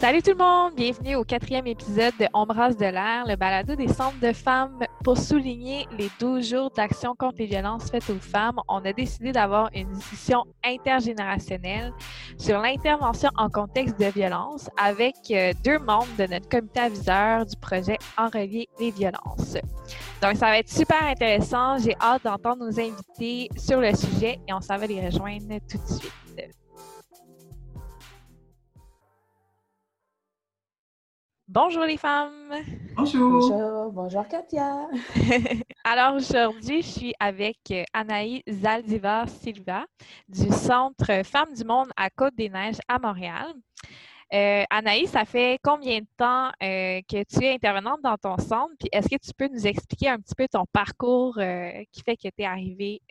Salut 0.00 0.22
tout 0.22 0.30
le 0.30 0.38
monde, 0.38 0.72
bienvenue 0.76 1.14
au 1.16 1.24
quatrième 1.24 1.66
épisode 1.66 2.14
de 2.18 2.26
Ombrase 2.32 2.74
de 2.78 2.86
l'air, 2.86 3.24
le 3.26 3.36
balado 3.36 3.74
des 3.74 3.86
centres 3.86 4.18
de 4.18 4.32
femmes. 4.32 4.78
Pour 5.04 5.18
souligner 5.18 5.86
les 5.98 6.08
12 6.18 6.48
jours 6.48 6.70
d'action 6.70 7.14
contre 7.14 7.36
les 7.40 7.44
violences 7.44 7.90
faites 7.90 8.08
aux 8.08 8.18
femmes, 8.18 8.58
on 8.66 8.78
a 8.78 8.94
décidé 8.94 9.30
d'avoir 9.32 9.68
une 9.74 9.92
discussion 9.92 10.44
intergénérationnelle 10.64 11.92
sur 12.38 12.62
l'intervention 12.62 13.28
en 13.36 13.50
contexte 13.50 14.00
de 14.00 14.06
violence 14.06 14.70
avec 14.78 15.16
euh, 15.32 15.52
deux 15.62 15.78
membres 15.78 16.16
de 16.18 16.24
notre 16.24 16.48
comité 16.48 16.80
aviseur 16.80 17.44
du 17.44 17.56
projet 17.58 17.98
Enrelier 18.16 18.68
les 18.80 18.92
violences. 18.92 19.58
Donc 20.22 20.36
ça 20.36 20.46
va 20.46 20.60
être 20.60 20.70
super 20.70 21.02
intéressant, 21.02 21.76
j'ai 21.76 21.94
hâte 22.00 22.24
d'entendre 22.24 22.64
nos 22.64 22.80
invités 22.80 23.50
sur 23.58 23.82
le 23.82 23.94
sujet 23.94 24.38
et 24.48 24.54
on 24.54 24.62
s'en 24.62 24.78
va 24.78 24.86
les 24.86 25.06
rejoindre 25.06 25.58
tout 25.70 25.76
de 25.76 25.86
suite. 25.86 26.19
Bonjour 31.52 31.82
les 31.82 31.96
femmes. 31.96 32.54
Bonjour. 32.94 33.40
Bonjour, 33.40 33.90
bonjour 33.90 34.28
Katia. 34.28 34.86
Alors 35.84 36.14
aujourd'hui, 36.14 36.80
je 36.80 36.86
suis 36.86 37.14
avec 37.18 37.58
euh, 37.72 37.82
Anaï 37.92 38.44
Zaldivar 38.48 39.28
Silva 39.28 39.84
du 40.28 40.48
Centre 40.52 41.24
Femmes 41.24 41.52
du 41.52 41.64
Monde 41.64 41.88
à 41.96 42.08
Côte-des-Neiges 42.08 42.78
à 42.86 43.00
Montréal. 43.00 43.52
Euh, 44.32 44.62
Anaïs, 44.70 45.10
ça 45.10 45.24
fait 45.24 45.58
combien 45.60 45.98
de 45.98 46.06
temps 46.16 46.50
euh, 46.62 47.00
que 47.10 47.24
tu 47.24 47.44
es 47.44 47.54
intervenante 47.54 48.00
dans 48.00 48.16
ton 48.16 48.38
centre? 48.38 48.72
Puis 48.78 48.88
est-ce 48.92 49.08
que 49.08 49.20
tu 49.20 49.32
peux 49.36 49.48
nous 49.52 49.66
expliquer 49.66 50.08
un 50.08 50.20
petit 50.20 50.36
peu 50.36 50.46
ton 50.46 50.66
parcours 50.72 51.34
qui 51.34 52.02
fait 52.04 52.16
que 52.16 52.28
tu 52.28 52.42
es 52.42 52.44
arrivée 52.44 53.02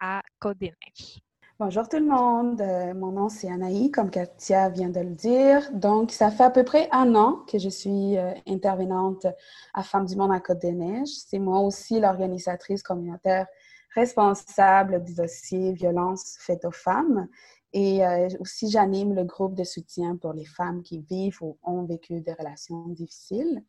à 0.00 0.22
Côte-des-Neiges? 0.40 1.20
Bonjour 1.60 1.88
tout 1.88 1.98
le 1.98 2.06
monde, 2.06 2.60
euh, 2.60 2.94
mon 2.94 3.10
nom 3.10 3.28
c'est 3.28 3.50
Anaï, 3.50 3.90
comme 3.90 4.10
Katia 4.10 4.68
vient 4.68 4.90
de 4.90 5.00
le 5.00 5.10
dire. 5.10 5.68
Donc, 5.72 6.12
ça 6.12 6.30
fait 6.30 6.44
à 6.44 6.50
peu 6.50 6.62
près 6.62 6.88
un 6.92 7.16
an 7.16 7.42
que 7.48 7.58
je 7.58 7.68
suis 7.68 8.16
euh, 8.16 8.32
intervenante 8.46 9.26
à 9.74 9.82
Femmes 9.82 10.06
du 10.06 10.14
Monde 10.14 10.30
à 10.30 10.38
Côte-des-Neiges. 10.38 11.08
C'est 11.08 11.40
moi 11.40 11.58
aussi 11.58 11.98
l'organisatrice 11.98 12.84
communautaire 12.84 13.48
responsable 13.96 15.02
du 15.02 15.14
dossier 15.14 15.72
violence 15.72 16.36
faite 16.38 16.64
aux 16.64 16.70
femmes. 16.70 17.26
Et 17.72 18.06
euh, 18.06 18.28
aussi, 18.38 18.70
j'anime 18.70 19.16
le 19.16 19.24
groupe 19.24 19.56
de 19.56 19.64
soutien 19.64 20.14
pour 20.14 20.34
les 20.34 20.44
femmes 20.44 20.84
qui 20.84 21.00
vivent 21.00 21.42
ou 21.42 21.58
ont 21.64 21.82
vécu 21.82 22.20
des 22.20 22.34
relations 22.34 22.86
difficiles. 22.86 23.64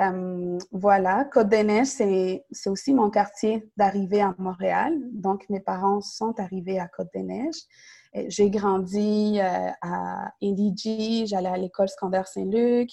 Euh, 0.00 0.58
voilà, 0.70 1.24
Côte-des-Neiges, 1.26 1.86
c'est 1.86 2.70
aussi 2.70 2.94
mon 2.94 3.10
quartier 3.10 3.70
d'arrivée 3.76 4.22
à 4.22 4.34
Montréal. 4.38 4.94
Donc, 5.12 5.44
mes 5.48 5.60
parents 5.60 6.00
sont 6.00 6.38
arrivés 6.40 6.78
à 6.78 6.88
Côte-des-Neiges. 6.88 7.60
J'ai 8.28 8.50
grandi 8.50 9.38
euh, 9.40 9.70
à 9.80 10.32
Indy 10.42 11.26
j'allais 11.26 11.48
à 11.48 11.56
l'école 11.56 11.88
secondaire 11.88 12.28
Saint-Luc. 12.28 12.90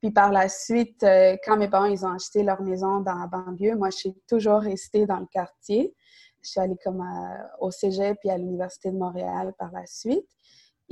Puis 0.00 0.10
par 0.10 0.32
la 0.32 0.48
suite, 0.48 1.02
euh, 1.02 1.36
quand 1.44 1.58
mes 1.58 1.68
parents 1.68 1.84
ils 1.86 2.04
ont 2.06 2.12
acheté 2.12 2.42
leur 2.42 2.60
maison 2.62 3.00
dans 3.00 3.14
la 3.14 3.26
banlieue, 3.26 3.76
moi, 3.76 3.90
je 3.90 3.96
suis 3.96 4.14
toujours 4.28 4.60
restée 4.60 5.06
dans 5.06 5.20
le 5.20 5.26
quartier. 5.26 5.94
Je 6.42 6.50
suis 6.50 6.60
allée 6.60 6.78
comme 6.82 7.04
au 7.60 7.70
cégep 7.70 8.18
puis 8.18 8.30
à 8.30 8.36
l'Université 8.36 8.90
de 8.90 8.96
Montréal 8.96 9.52
par 9.58 9.70
la 9.72 9.86
suite. 9.86 10.26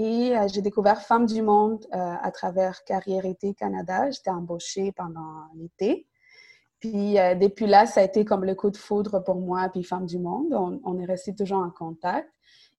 Et 0.02 0.34
euh, 0.34 0.48
j'ai 0.48 0.62
découvert 0.62 1.02
Femmes 1.02 1.26
du 1.26 1.42
Monde 1.42 1.84
euh, 1.92 2.14
à 2.22 2.30
travers 2.30 2.84
Carrière 2.84 3.26
Été 3.26 3.52
Canada. 3.52 4.10
J'étais 4.10 4.30
embauchée 4.30 4.92
pendant 4.92 5.44
l'été. 5.54 6.06
Puis 6.78 7.18
euh, 7.18 7.34
depuis 7.34 7.66
là, 7.66 7.84
ça 7.84 8.00
a 8.00 8.04
été 8.04 8.24
comme 8.24 8.46
le 8.46 8.54
coup 8.54 8.70
de 8.70 8.78
foudre 8.78 9.22
pour 9.22 9.34
moi 9.34 9.68
puis 9.68 9.84
Femmes 9.84 10.06
du 10.06 10.18
Monde. 10.18 10.54
On, 10.54 10.98
est 10.98 11.04
resté 11.04 11.34
toujours 11.34 11.58
en 11.58 11.68
contact. 11.68 12.32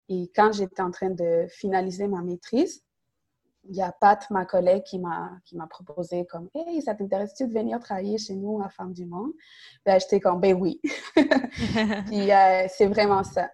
Et 0.10 0.32
quand 0.36 0.52
j'étais 0.52 0.82
en 0.82 0.90
train 0.90 1.12
de 1.12 1.46
finaliser 1.48 2.08
ma 2.08 2.24
maîtrise, 2.24 2.84
il 3.66 3.76
y 3.76 3.84
a 3.84 3.92
Pat, 3.92 4.28
ma 4.32 4.46
collègue, 4.46 4.82
qui 4.82 4.98
m'a, 4.98 5.40
proposé 5.70 6.26
comme 6.26 6.50
«Hey, 6.56 6.82
ça 6.82 6.96
t'intéresse-tu 6.96 7.48
de 7.48 7.54
venir 7.54 7.80
travailler 7.80 8.18
chez 8.18 8.34
nous 8.34 8.64
à 8.64 8.70
Femmes 8.70 8.94
du 8.94 9.06
Monde?» 9.06 9.30
Ben, 9.86 10.00
j'étais 10.00 10.20
comme 10.20 10.40
«Ben 10.42 10.60
oui! 10.60 10.82
Puis 12.08 12.30
c'est 12.70 12.88
vraiment 12.88 13.24
ça. 13.24 13.52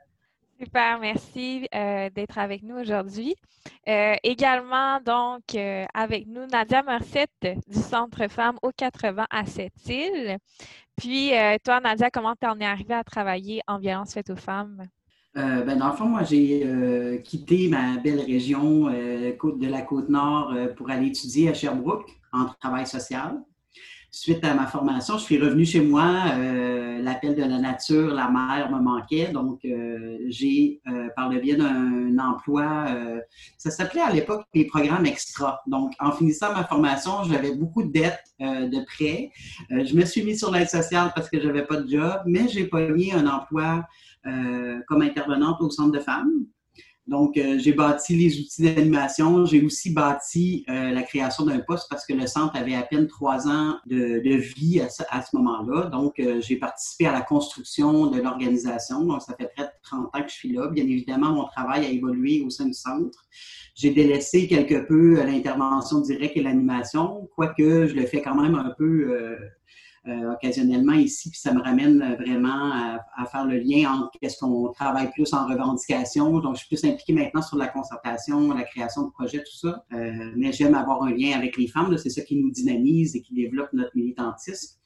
Super, 0.59 0.97
merci 0.99 1.67
euh, 1.75 2.09
d'être 2.09 2.39
avec 2.39 2.63
nous 2.63 2.77
aujourd'hui. 2.77 3.35
Euh, 3.87 4.15
également, 4.23 4.99
donc, 5.05 5.43
euh, 5.53 5.85
avec 5.93 6.25
nous, 6.25 6.47
Nadia 6.47 6.81
Morcette 6.81 7.29
du 7.67 7.77
Centre 7.77 8.27
Femmes 8.27 8.57
au 8.63 8.71
80 8.75 9.27
à 9.29 9.45
Sept-Îles. 9.45 10.37
Puis, 10.95 11.31
toi, 11.63 11.79
Nadia, 11.79 12.09
comment 12.09 12.33
tu 12.35 12.47
en 12.47 12.59
es 12.59 12.65
arrivée 12.65 12.95
à 12.95 13.03
travailler 13.03 13.61
en 13.67 13.77
violence 13.77 14.13
faite 14.13 14.31
aux 14.31 14.35
femmes? 14.35 14.87
ben, 15.35 15.75
dans 15.77 15.89
le 15.89 15.95
fond, 15.95 16.05
moi, 16.05 16.23
j'ai 16.23 17.21
quitté 17.23 17.67
ma 17.67 17.97
belle 17.97 18.21
région 18.21 18.85
de 18.87 19.67
la 19.67 19.81
Côte-Nord 19.83 20.55
pour 20.75 20.89
aller 20.89 21.09
étudier 21.09 21.49
à 21.49 21.53
Sherbrooke 21.53 22.09
en 22.33 22.47
travail 22.59 22.87
social 22.87 23.39
suite 24.11 24.43
à 24.43 24.53
ma 24.53 24.67
formation, 24.67 25.17
je 25.17 25.23
suis 25.23 25.37
revenue 25.37 25.65
chez 25.65 25.81
moi. 25.81 26.11
Euh, 26.33 27.01
l'appel 27.01 27.35
de 27.35 27.41
la 27.41 27.59
nature, 27.59 28.13
la 28.13 28.29
mer 28.29 28.69
me 28.71 28.79
manquait. 28.79 29.31
Donc, 29.31 29.63
euh, 29.65 30.17
j'ai, 30.27 30.81
euh, 30.87 31.09
par 31.15 31.29
le 31.29 31.39
biais 31.39 31.55
d'un 31.55 32.17
emploi, 32.17 32.87
ça 33.57 33.69
s'appelait 33.69 34.01
à 34.01 34.11
l'époque 34.11 34.45
les 34.53 34.65
programmes 34.65 35.05
extra. 35.05 35.61
Donc, 35.67 35.93
en 35.99 36.11
finissant 36.11 36.53
ma 36.53 36.63
formation, 36.63 37.23
j'avais 37.23 37.55
beaucoup 37.55 37.83
de 37.83 37.91
dettes 37.91 38.23
de 38.39 38.85
prêts. 38.85 39.31
je 39.69 39.95
me 39.95 40.05
suis 40.05 40.23
mis 40.23 40.37
sur 40.37 40.51
l'aide 40.51 40.69
sociale 40.69 41.11
parce 41.15 41.29
que 41.29 41.39
j'avais 41.39 41.65
pas 41.65 41.77
de 41.77 41.89
job, 41.89 42.21
mais 42.25 42.47
j'ai 42.47 42.69
mis 42.91 43.11
un 43.11 43.27
emploi 43.27 43.85
comme 44.87 45.01
intervenante 45.01 45.61
au 45.61 45.69
centre 45.69 45.91
de 45.91 45.99
femmes. 45.99 46.45
Donc, 47.07 47.37
euh, 47.37 47.57
j'ai 47.57 47.71
bâti 47.71 48.15
les 48.15 48.37
outils 48.39 48.63
d'animation. 48.63 49.45
J'ai 49.45 49.63
aussi 49.63 49.91
bâti 49.91 50.65
euh, 50.69 50.91
la 50.91 51.03
création 51.03 51.45
d'un 51.45 51.59
poste 51.59 51.87
parce 51.89 52.05
que 52.05 52.13
le 52.13 52.27
centre 52.27 52.55
avait 52.57 52.75
à 52.75 52.81
peine 52.81 53.07
trois 53.07 53.47
ans 53.47 53.77
de, 53.85 54.35
vie 54.35 54.81
à 54.81 54.89
ce, 54.89 55.35
moment-là. 55.37 55.85
Donc, 55.85 56.19
euh, 56.19 56.41
j'ai 56.41 56.57
participé 56.57 57.07
à 57.07 57.13
la 57.13 57.21
construction 57.21 58.07
de 58.07 58.19
l'organisation. 58.19 59.05
Donc, 59.05 59.21
ça 59.21 59.35
fait 59.39 59.49
près 59.55 59.63
de 59.63 59.71
30 59.83 60.07
ans 60.07 60.21
que 60.21 60.29
je 60.29 60.35
suis 60.35 60.51
là. 60.51 60.67
Bien 60.67 60.83
évidemment, 60.83 61.31
mon 61.31 61.45
travail 61.45 61.85
a 61.85 61.89
évolué 61.89 62.41
au 62.45 62.49
sein 62.49 62.65
du 62.65 62.73
centre. 62.73 63.25
J'ai 63.73 63.91
délaissé 63.91 64.47
quelque 64.47 64.85
peu 64.85 65.23
l'intervention 65.23 66.01
directe 66.01 66.35
et 66.35 66.43
l'animation, 66.43 67.29
quoique 67.35 67.87
je 67.87 67.93
le 67.93 68.05
fais 68.05 68.21
quand 68.21 68.35
même 68.35 68.55
un 68.55 68.73
peu 68.77 69.37
euh, 70.07 70.33
occasionnellement 70.33 70.93
ici, 70.93 71.29
puis 71.29 71.39
ça 71.39 71.53
me 71.53 71.61
ramène 71.61 72.15
vraiment 72.15 72.71
à, 72.71 73.25
faire 73.25 73.45
le 73.45 73.57
lien 73.57 73.91
entre 73.91 74.17
qu'est-ce 74.19 74.37
qu'on 74.37 74.71
travaille 74.71 75.11
plus 75.11 75.33
en 75.33 75.47
revendication. 75.47 76.39
Donc, 76.39 76.55
je 76.55 76.59
suis 76.59 76.67
plus 76.67 76.89
impliquée 76.89 77.13
maintenant 77.13 77.41
sur 77.41 77.57
la 77.57 77.67
concertation, 77.67 78.53
la 78.53 78.63
création 78.63 79.03
de 79.03 79.11
projets, 79.11 79.39
tout 79.39 79.57
ça. 79.67 79.85
Euh, 79.93 80.31
mais 80.35 80.51
j'aime 80.51 80.75
avoir 80.75 81.03
un 81.03 81.11
lien 81.11 81.37
avec 81.37 81.57
les 81.57 81.67
femmes. 81.67 81.97
C'est 81.97 82.09
ça 82.09 82.21
qui 82.21 82.37
nous 82.37 82.51
dynamise 82.51 83.15
et 83.15 83.21
qui 83.21 83.33
développe 83.33 83.73
notre 83.73 83.91
militantisme. 83.95 84.77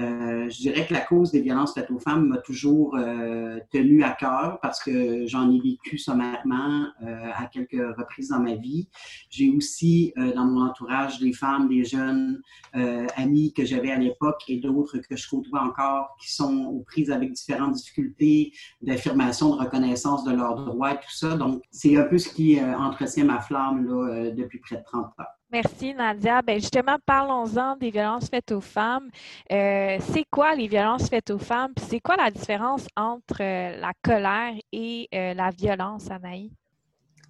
Euh, 0.00 0.48
je 0.48 0.56
dirais 0.56 0.86
que 0.86 0.94
la 0.94 1.00
cause 1.00 1.32
des 1.32 1.42
violences 1.42 1.74
faites 1.74 1.90
aux 1.90 1.98
femmes 1.98 2.28
m'a 2.28 2.38
toujours 2.38 2.96
euh, 2.96 3.60
tenu 3.70 4.02
à 4.02 4.12
cœur 4.12 4.58
parce 4.62 4.82
que 4.82 5.26
j'en 5.26 5.50
ai 5.50 5.60
vécu 5.60 5.98
sommairement 5.98 6.86
euh, 7.02 7.30
à 7.34 7.46
quelques 7.46 7.96
reprises 7.98 8.28
dans 8.28 8.40
ma 8.40 8.54
vie. 8.54 8.88
J'ai 9.28 9.50
aussi 9.50 10.12
dans 10.16 10.46
mon 10.46 10.66
entourage 10.66 11.20
des 11.20 11.32
femmes, 11.32 11.68
des 11.68 11.84
jeunes 11.84 12.40
amis 12.72 13.52
que 13.52 13.64
j'avais 13.64 13.90
à 13.90 13.98
l'époque 13.98 14.42
et 14.48 14.58
d'autres 14.58 14.98
que 14.98 15.16
je 15.16 15.28
côtoie 15.28 15.62
encore 15.62 16.16
qui 16.20 16.32
sont 16.32 16.64
aux 16.66 16.80
prises 16.80 17.10
avec 17.10 17.32
différentes 17.32 17.74
difficultés 17.74 18.52
d'affirmation, 18.80 19.56
de 19.56 19.60
reconnaissance 19.60 20.24
de 20.24 20.32
leurs 20.32 20.56
droits 20.64 20.92
et 20.92 20.96
tout 20.96 21.10
ça. 21.10 21.36
Donc, 21.36 21.62
c'est 21.70 21.96
un 21.96 22.04
peu 22.04 22.18
ce 22.18 22.28
qui 22.28 22.58
entretient 22.60 23.24
ma 23.24 23.40
flamme 23.40 23.86
depuis 24.34 24.58
près 24.58 24.76
de 24.76 24.84
30 24.84 25.06
ans. 25.18 25.41
Merci 25.52 25.92
Nadia. 25.92 26.40
Ben 26.40 26.58
justement, 26.58 26.96
parlons-en 27.04 27.76
des 27.76 27.90
violences 27.90 28.30
faites 28.30 28.52
aux 28.52 28.62
femmes. 28.62 29.10
Euh, 29.52 29.98
c'est 30.00 30.24
quoi 30.30 30.54
les 30.54 30.66
violences 30.66 31.10
faites 31.10 31.28
aux 31.28 31.38
femmes? 31.38 31.74
c'est 31.76 32.00
quoi 32.00 32.16
la 32.16 32.30
différence 32.30 32.86
entre 32.96 33.42
euh, 33.42 33.76
la 33.76 33.92
colère 34.02 34.54
et 34.72 35.08
euh, 35.14 35.34
la 35.34 35.50
violence, 35.50 36.10
Anaï? 36.10 36.50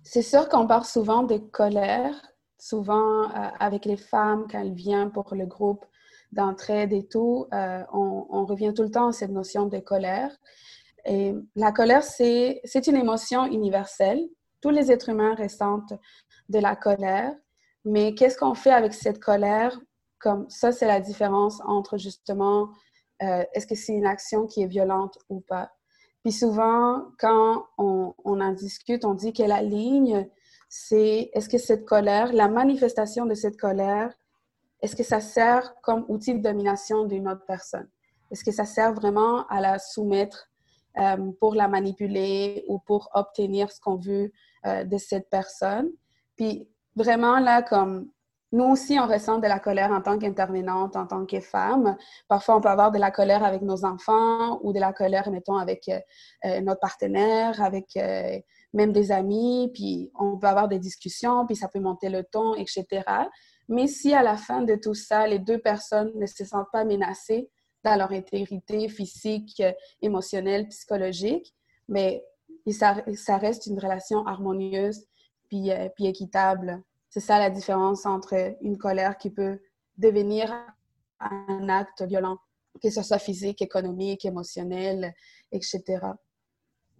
C'est 0.04 0.22
sûr 0.22 0.48
qu'on 0.48 0.69
parle 0.69 0.84
souvent 0.84 1.24
de 1.24 1.38
colère, 1.38 2.14
souvent 2.58 3.28
avec 3.58 3.86
les 3.86 3.96
femmes 3.96 4.46
quand 4.48 4.60
elles 4.60 4.74
viennent 4.74 5.10
pour 5.10 5.34
le 5.34 5.46
groupe 5.46 5.84
d'entraide 6.30 6.92
et 6.92 7.06
tout. 7.06 7.46
On, 7.52 8.44
revient 8.44 8.72
tout 8.74 8.82
le 8.82 8.90
temps 8.90 9.08
à 9.08 9.12
cette 9.12 9.30
notion 9.30 9.66
de 9.66 9.78
colère. 9.78 10.30
Et 11.04 11.34
la 11.54 11.70
colère, 11.70 12.02
c'est 12.02 12.86
une 12.86 12.96
émotion 12.96 13.46
universelle. 13.46 14.20
Tous 14.60 14.70
les 14.70 14.90
êtres 14.90 15.08
humains 15.08 15.36
ressentent 15.36 15.94
de 16.48 16.58
la 16.58 16.74
colère. 16.74 17.32
Mais 17.84 18.14
qu'est-ce 18.14 18.38
qu'on 18.38 18.55
fait 18.55 18.70
avec 18.73 18.94
cette 18.94 19.19
colère? 19.19 19.79
Comme 20.19 20.49
ça, 20.49 20.73
c'est 20.73 20.87
la 20.87 21.00
différence 21.00 21.61
entre 21.64 21.99
justement, 21.99 22.70
euh, 23.23 23.44
est-ce 23.52 23.67
que 23.67 23.75
c'est 23.75 23.93
une 23.93 24.06
action 24.06 24.46
qui 24.46 24.62
est 24.62 24.67
violente 24.67 25.19
ou 25.29 25.40
pas? 25.40 25.73
Puis 26.23 26.32
souvent, 26.32 27.06
quand 27.19 27.67
on, 27.79 28.14
en 28.25 28.52
discute, 28.52 29.05
on 29.05 29.14
dit 29.14 29.32
que 29.32 29.43
la 29.43 29.61
ligne, 29.61 30.29
c'est 30.69 31.31
est-ce 31.32 31.49
que 31.49 31.58
cette 31.58 31.84
colère, 31.84 32.32
la 32.32 32.49
manifestation 32.49 33.26
de 33.26 33.34
cette 33.34 33.56
colère, 33.56 34.14
est-ce 34.81 34.94
que 34.94 35.02
ça 35.02 35.20
sert 35.20 35.75
comme 35.82 36.05
outil 36.08 36.34
de 36.34 36.40
domination 36.40 37.05
d'une 37.05 37.29
autre 37.29 37.44
personne? 37.46 37.88
Est-ce 38.31 38.44
que 38.44 38.52
ça 38.52 38.64
sert 38.64 38.94
vraiment 38.94 39.46
à 39.49 39.61
la 39.61 39.79
soumettre 39.79 40.49
euh, 40.99 41.32
pour 41.40 41.55
la 41.55 41.67
manipuler 41.67 42.64
ou 42.69 42.79
pour 42.79 43.11
obtenir 43.14 43.70
ce 43.70 43.81
qu'on 43.81 43.96
veut 43.96 44.31
euh, 44.67 44.84
de 44.84 44.99
cette 44.99 45.29
personne? 45.29 45.90
Puis 46.37 46.69
vraiment, 46.96 47.38
là, 47.38 47.62
comme 47.62 48.08
nous 48.52 48.64
aussi, 48.64 48.98
on 49.00 49.06
ressent 49.06 49.38
de 49.38 49.46
la 49.46 49.58
colère 49.58 49.90
en 49.92 50.02
tant 50.02 50.18
qu'intervenante, 50.18 50.94
en 50.94 51.06
tant 51.06 51.24
que 51.24 51.40
femme. 51.40 51.96
Parfois, 52.28 52.56
on 52.56 52.60
peut 52.60 52.68
avoir 52.68 52.92
de 52.92 52.98
la 52.98 53.10
colère 53.10 53.44
avec 53.44 53.62
nos 53.62 53.86
enfants 53.86 54.60
ou 54.62 54.74
de 54.74 54.78
la 54.78 54.92
colère, 54.92 55.30
mettons, 55.30 55.56
avec 55.56 55.88
euh, 55.88 55.98
euh, 56.44 56.60
notre 56.60 56.80
partenaire, 56.80 57.62
avec 57.62 57.96
euh, 57.96 58.38
même 58.74 58.92
des 58.92 59.10
amis, 59.10 59.70
puis 59.72 60.12
on 60.18 60.36
peut 60.38 60.48
avoir 60.48 60.68
des 60.68 60.78
discussions, 60.78 61.46
puis 61.46 61.56
ça 61.56 61.68
peut 61.68 61.80
monter 61.80 62.10
le 62.10 62.24
ton, 62.24 62.54
etc. 62.54 62.86
Mais 63.68 63.86
si 63.86 64.12
à 64.12 64.22
la 64.22 64.36
fin 64.36 64.60
de 64.60 64.74
tout 64.74 64.94
ça, 64.94 65.26
les 65.26 65.38
deux 65.38 65.58
personnes 65.58 66.12
ne 66.14 66.26
se 66.26 66.44
sentent 66.44 66.70
pas 66.72 66.84
menacées 66.84 67.48
dans 67.84 67.96
leur 67.96 68.12
intégrité 68.12 68.86
physique, 68.88 69.62
émotionnelle, 70.02 70.68
psychologique, 70.68 71.54
mais 71.88 72.22
ça, 72.70 72.96
ça 73.14 73.38
reste 73.38 73.66
une 73.66 73.78
relation 73.78 74.26
harmonieuse 74.26 75.06
puis, 75.52 75.70
puis 75.94 76.06
équitable. 76.06 76.82
C'est 77.10 77.20
ça 77.20 77.38
la 77.38 77.50
différence 77.50 78.06
entre 78.06 78.56
une 78.62 78.78
colère 78.78 79.19
qui 79.19 79.28
peut 79.28 79.58
devenir 79.99 80.50
un 81.20 81.69
acte 81.69 82.02
violent, 82.02 82.38
que 82.82 82.88
ce 82.88 83.02
soit 83.02 83.19
physique, 83.19 83.60
économique, 83.60 84.25
émotionnel, 84.25 85.12
etc. 85.52 85.82
Je 85.88 85.96
ne 85.96 86.10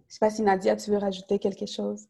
sais 0.07 0.19
pas 0.19 0.29
si 0.29 0.43
Nadia, 0.43 0.75
tu 0.75 0.91
veux 0.91 0.97
rajouter 0.97 1.39
quelque 1.39 1.65
chose? 1.65 2.05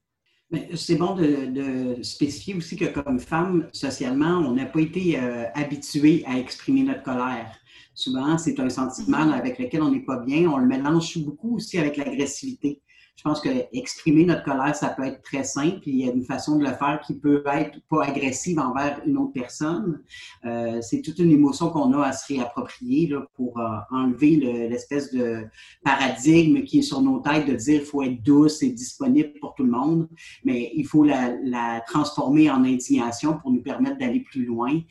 C'est 0.76 0.96
bon 0.96 1.16
de, 1.16 2.04
spécifier 2.04 2.56
aussi 2.56 2.76
que 2.76 2.86
comme 2.86 3.20
femme, 3.20 3.70
socialement, 3.72 4.40
on 4.40 4.52
n'a 4.52 4.66
pas 4.66 4.82
été 4.82 5.18
euh, 5.18 5.46
habitué 5.56 6.24
à 6.28 6.38
exprimer 6.38 6.84
notre 6.84 7.04
colère. 7.04 7.58
Souvent, 7.96 8.38
c'est 8.38 8.60
un 8.60 8.70
sentiment 8.70 9.26
mm-hmm. 9.26 9.40
avec 9.40 9.58
lequel 9.58 9.82
on 9.82 9.92
n'est 9.92 10.04
pas 10.04 10.20
bien. 10.20 10.50
On 10.50 10.58
le 10.58 10.68
mélange 10.68 11.18
beaucoup 11.20 11.56
aussi 11.56 11.80
avec 11.80 11.96
l'agressivité 11.96 12.82
je 13.16 13.24
pense 13.24 13.40
que 13.40 13.50
exprimer 13.72 14.26
notre 14.26 14.44
colère, 14.44 14.76
ça 14.76 14.90
peut 14.90 15.04
être 15.04 15.22
très 15.22 15.44
simple. 15.44 15.80
Il 15.86 15.98
y 15.98 16.10
a 16.10 16.12
une 16.12 16.26
façon 16.26 16.58
de 16.58 16.64
le 16.64 16.72
faire 16.72 17.00
qui 17.06 17.14
peut 17.14 17.44
être 17.46 17.80
pas 17.90 18.06
agressive 18.06 18.60
envers 18.60 19.02
une 19.06 19.18
autre 19.18 19.34
personne. 19.34 20.02
Euh, 20.46 20.82
c'est 20.82 21.02
toute 21.02 21.20
une 21.20 21.32
émotion 21.32 21.70
qu'on 21.70 21.94
a 21.94 22.08
à 22.08 22.12
se 22.12 22.34
réapproprier 22.34 23.14
pour 23.36 23.60
euh, 23.60 23.78
enlever 23.92 24.36
l'espèce 24.68 25.14
de 25.14 25.46
paradigme 25.84 26.64
qui 26.64 26.80
est 26.80 26.84
sur 26.84 27.02
nos 27.02 27.20
têtes 27.20 27.48
de 27.48 27.54
dire 27.54 27.84
faut 27.84 28.02
être 28.02 28.22
douce 28.24 28.64
et 28.64 28.72
disponible 28.72 29.34
pour 29.40 29.54
tout 29.56 29.64
le 29.64 29.72
monde, 29.72 30.10
mais 30.44 30.72
il 30.76 30.86
faut 30.86 31.04
la 31.04 31.82
transformer 31.88 32.50
en 32.50 32.64
indignation 32.64 33.38
pour 33.38 33.52
nous 33.52 33.62
permettre 33.62 33.98
d'aller 34.00 34.22
plus 34.22 34.46
loin. 34.46 34.82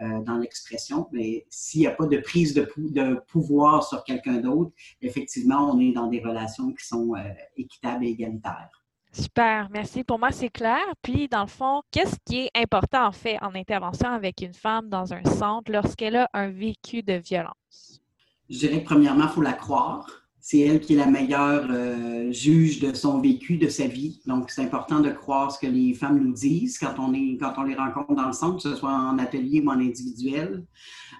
Euh, 0.00 0.20
dans 0.20 0.36
l'expression, 0.36 1.08
mais 1.10 1.44
s'il 1.50 1.80
n'y 1.80 1.88
a 1.88 1.90
pas 1.90 2.06
de 2.06 2.18
prise 2.18 2.54
de, 2.54 2.72
de 2.76 3.20
pouvoir 3.26 3.82
sur 3.82 4.04
quelqu'un 4.04 4.36
d'autre, 4.36 4.70
effectivement, 5.02 5.72
on 5.72 5.80
est 5.80 5.90
dans 5.90 6.06
des 6.06 6.20
relations 6.20 6.72
qui 6.72 6.86
sont 6.86 7.16
euh, 7.16 7.32
équitables 7.56 8.04
et 8.04 8.10
égalitaires. 8.10 8.70
Super, 9.12 9.68
merci. 9.70 10.04
Pour 10.04 10.20
moi, 10.20 10.30
c'est 10.30 10.50
clair. 10.50 10.78
Puis, 11.02 11.26
dans 11.26 11.40
le 11.40 11.48
fond, 11.48 11.82
qu'est-ce 11.90 12.14
qui 12.24 12.42
est 12.42 12.50
important 12.54 13.06
en 13.06 13.12
fait 13.12 13.38
en 13.42 13.52
intervention 13.56 14.08
avec 14.08 14.40
une 14.40 14.54
femme 14.54 14.88
dans 14.88 15.12
un 15.12 15.24
centre 15.24 15.72
lorsqu'elle 15.72 16.14
a 16.14 16.28
un 16.32 16.50
vécu 16.50 17.02
de 17.02 17.14
violence? 17.14 18.00
Je 18.48 18.58
dirais 18.58 18.80
que 18.82 18.86
premièrement, 18.86 19.24
il 19.24 19.30
faut 19.30 19.42
la 19.42 19.52
croire 19.52 20.27
c'est 20.50 20.60
elle 20.60 20.80
qui 20.80 20.94
est 20.94 20.96
la 20.96 21.08
meilleure 21.08 21.66
euh, 21.68 22.32
juge 22.32 22.80
de 22.80 22.94
son 22.94 23.20
vécu, 23.20 23.58
de 23.58 23.68
sa 23.68 23.86
vie. 23.86 24.22
Donc, 24.24 24.50
c'est 24.50 24.62
important 24.62 25.00
de 25.00 25.10
croire 25.10 25.52
ce 25.52 25.58
que 25.58 25.66
les 25.66 25.92
femmes 25.92 26.18
nous 26.18 26.32
disent 26.32 26.78
quand 26.78 26.94
on, 26.98 27.10
les 27.10 27.36
rencontre 27.74 28.14
dans 28.14 28.28
le 28.28 28.32
centre, 28.32 28.56
que 28.56 28.62
ce 28.62 28.74
soit 28.74 28.90
en 28.90 29.18
atelier 29.18 29.60
ou 29.62 29.68
en 29.68 29.78
individuel. 29.78 30.64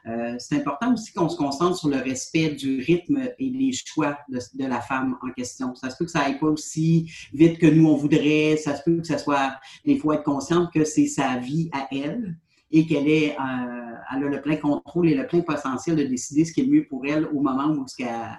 Euh, 0.07 0.35
c'est 0.39 0.55
important 0.55 0.95
aussi 0.95 1.13
qu'on 1.13 1.29
se 1.29 1.37
concentre 1.37 1.77
sur 1.77 1.91
le 1.91 1.99
respect 1.99 2.53
du 2.53 2.81
rythme 2.81 3.29
et 3.39 3.51
des 3.51 3.71
choix 3.73 4.17
de, 4.31 4.67
la 4.67 4.81
femme 4.81 5.19
en 5.21 5.31
question. 5.33 5.75
Ça 5.75 5.91
se 5.91 5.99
peut 5.99 6.07
que 6.07 6.11
ça 6.11 6.21
aille 6.21 6.39
pas 6.39 6.47
aussi 6.47 7.13
vite 7.35 7.59
que 7.59 7.67
nous, 7.67 7.87
on 7.87 7.97
voudrait. 7.97 8.57
Ça 8.57 8.77
se 8.77 8.83
peut 8.83 8.97
que 8.97 9.07
ça 9.07 9.19
soit, 9.19 9.57
il 9.85 10.01
faut 10.01 10.11
être 10.15 10.25
consciente 10.25 10.73
que 10.73 10.85
c'est 10.85 11.07
sa 11.07 11.37
vie 11.37 11.69
à 11.75 11.87
elle 11.93 12.39
et 12.71 12.87
qu'elle 12.87 13.07
euh, 13.07 13.95
a 14.09 14.19
le 14.19 14.41
plein 14.41 14.57
contrôle 14.57 15.11
et 15.11 15.15
le 15.15 15.27
plein 15.27 15.43
potentiel 15.43 15.97
de 15.97 16.05
décider 16.05 16.47
ce 16.47 16.55
qui 16.55 16.63
est 16.63 16.67
mieux 16.67 16.87
pour 16.89 17.05
elle 17.05 17.27
au 17.27 17.43
moment 17.43 17.67
où 17.67 17.87
ce 17.87 17.95
qu'elle 17.95 18.39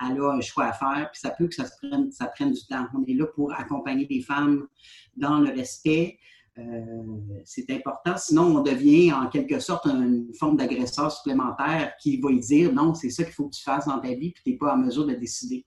elle 0.00 0.20
a 0.20 0.32
un 0.32 0.40
choix 0.40 0.64
à 0.64 0.72
faire, 0.72 1.10
puis 1.12 1.20
ça 1.20 1.30
peut 1.30 1.48
que 1.48 1.54
ça, 1.54 1.64
prenne, 1.78 2.10
ça 2.10 2.26
prenne 2.26 2.52
du 2.52 2.64
temps. 2.66 2.86
On 2.94 3.04
est 3.04 3.14
là 3.14 3.26
pour 3.26 3.52
accompagner 3.52 4.06
les 4.08 4.20
femmes 4.20 4.66
dans 5.16 5.38
le 5.38 5.50
respect. 5.50 6.18
Euh, 6.58 6.62
c'est 7.46 7.70
important, 7.70 8.14
sinon 8.18 8.58
on 8.58 8.62
devient 8.62 9.10
en 9.14 9.28
quelque 9.28 9.58
sorte 9.58 9.86
une 9.86 10.34
forme 10.34 10.58
d'agresseur 10.58 11.10
supplémentaire 11.10 11.94
qui 11.98 12.20
va 12.20 12.28
lui 12.28 12.40
dire 12.40 12.74
non, 12.74 12.92
c'est 12.92 13.08
ça 13.08 13.24
qu'il 13.24 13.32
faut 13.32 13.48
que 13.48 13.54
tu 13.54 13.62
fasses 13.62 13.86
dans 13.86 13.98
ta 13.98 14.12
vie, 14.12 14.32
puis 14.32 14.42
tu 14.44 14.50
n'es 14.50 14.56
pas 14.58 14.74
en 14.74 14.76
mesure 14.76 15.06
de 15.06 15.14
décider. 15.14 15.64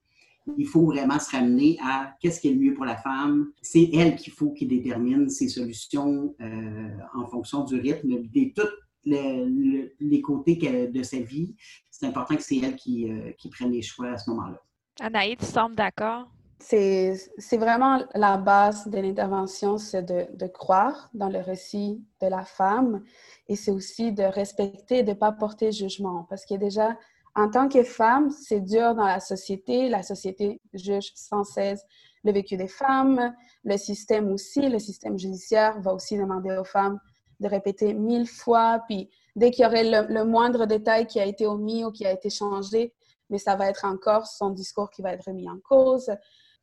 Il 0.60 0.68
faut 0.68 0.86
vraiment 0.86 1.18
se 1.18 1.32
ramener 1.32 1.80
à 1.84 2.14
qu'est-ce 2.22 2.40
qui 2.40 2.50
est 2.50 2.54
le 2.54 2.60
mieux 2.60 2.76
pour 2.76 2.86
la 2.86 2.98
femme. 2.98 3.48
C'est 3.64 3.90
elle 3.96 4.16
qu'il 4.16 4.32
faut 4.32 4.52
qui 4.52 4.68
détermine 4.68 5.28
ses 5.28 5.48
solutions 5.48 6.36
euh, 6.40 6.90
en 7.16 7.26
fonction 7.26 7.64
du 7.64 7.80
rythme, 7.80 8.10
de 8.10 8.54
tous 8.54 8.70
les, 9.06 9.92
les 10.00 10.22
côtés 10.22 10.56
de 10.56 11.04
sa 11.04 11.20
vie 11.20 11.56
c'est 12.00 12.08
important 12.08 12.36
que 12.36 12.44
c'est 12.44 12.58
elle 12.58 12.76
qui, 12.76 13.10
euh, 13.10 13.32
qui 13.38 13.50
prenne 13.50 13.72
les 13.72 13.82
choix 13.82 14.10
à 14.10 14.18
ce 14.18 14.30
moment-là. 14.32 14.62
Anaïd, 15.00 15.40
tu 15.40 15.46
sembles 15.46 15.76
d'accord? 15.76 16.28
C'est 16.60 17.18
vraiment 17.54 18.04
la 18.16 18.38
base 18.38 18.88
de 18.88 18.98
l'intervention, 18.98 19.78
c'est 19.78 20.04
de, 20.04 20.26
de, 20.36 20.48
croire 20.48 21.10
dans 21.14 21.30
le 21.30 21.40
récit 21.40 22.04
de 22.22 22.28
la 22.28 22.44
femme 22.44 23.04
et 23.48 23.56
c'est 23.56 23.72
aussi 23.72 24.12
de 24.12 24.24
respecter, 24.24 25.04
de 25.04 25.10
ne 25.10 25.16
pas 25.16 25.32
porter 25.32 25.72
jugement. 25.72 26.26
Parce 26.30 26.46
que 26.46 26.56
déjà, 26.56 26.98
en 27.36 27.50
tant 27.50 27.70
que 27.70 27.84
femme, 27.84 28.32
c'est 28.32 28.62
dur 28.62 28.96
dans 28.96 29.06
la 29.06 29.20
société. 29.20 29.90
La 29.90 30.02
société 30.02 30.62
juge 30.74 31.12
sans 31.14 31.44
cesse 31.44 31.86
le 32.24 32.32
vécu 32.32 32.58
des 32.58 32.68
femmes, 32.68 33.34
le 33.64 33.78
système 33.78 34.32
aussi, 34.32 34.68
le 34.68 34.80
système 34.80 35.18
judiciaire 35.18 35.80
va 35.82 35.94
aussi 35.94 36.18
demander 36.18 36.58
aux 36.58 36.64
femmes 36.64 37.00
de 37.40 37.48
répéter 37.48 37.94
mille 37.94 38.28
fois, 38.28 38.82
puis 38.88 39.10
dès 39.36 39.52
qu'il 39.52 39.64
y 39.64 39.68
aurait 39.68 39.84
le, 39.84 40.24
moindre 40.24 40.66
détail 40.66 41.08
qui 41.08 41.20
a 41.20 41.26
été 41.26 41.46
omis 41.46 41.84
ou 41.84 41.92
qui 41.92 42.06
a 42.06 42.12
été 42.12 42.30
changé, 42.30 42.94
mais 43.30 43.38
ça 43.38 43.56
va 43.56 43.70
être 43.70 43.86
encore 43.86 44.28
son 44.28 44.50
discours 44.50 44.90
qui 44.90 45.02
va 45.02 45.14
être 45.14 45.26
remis 45.26 45.50
en 45.50 45.60
cause. 45.60 46.12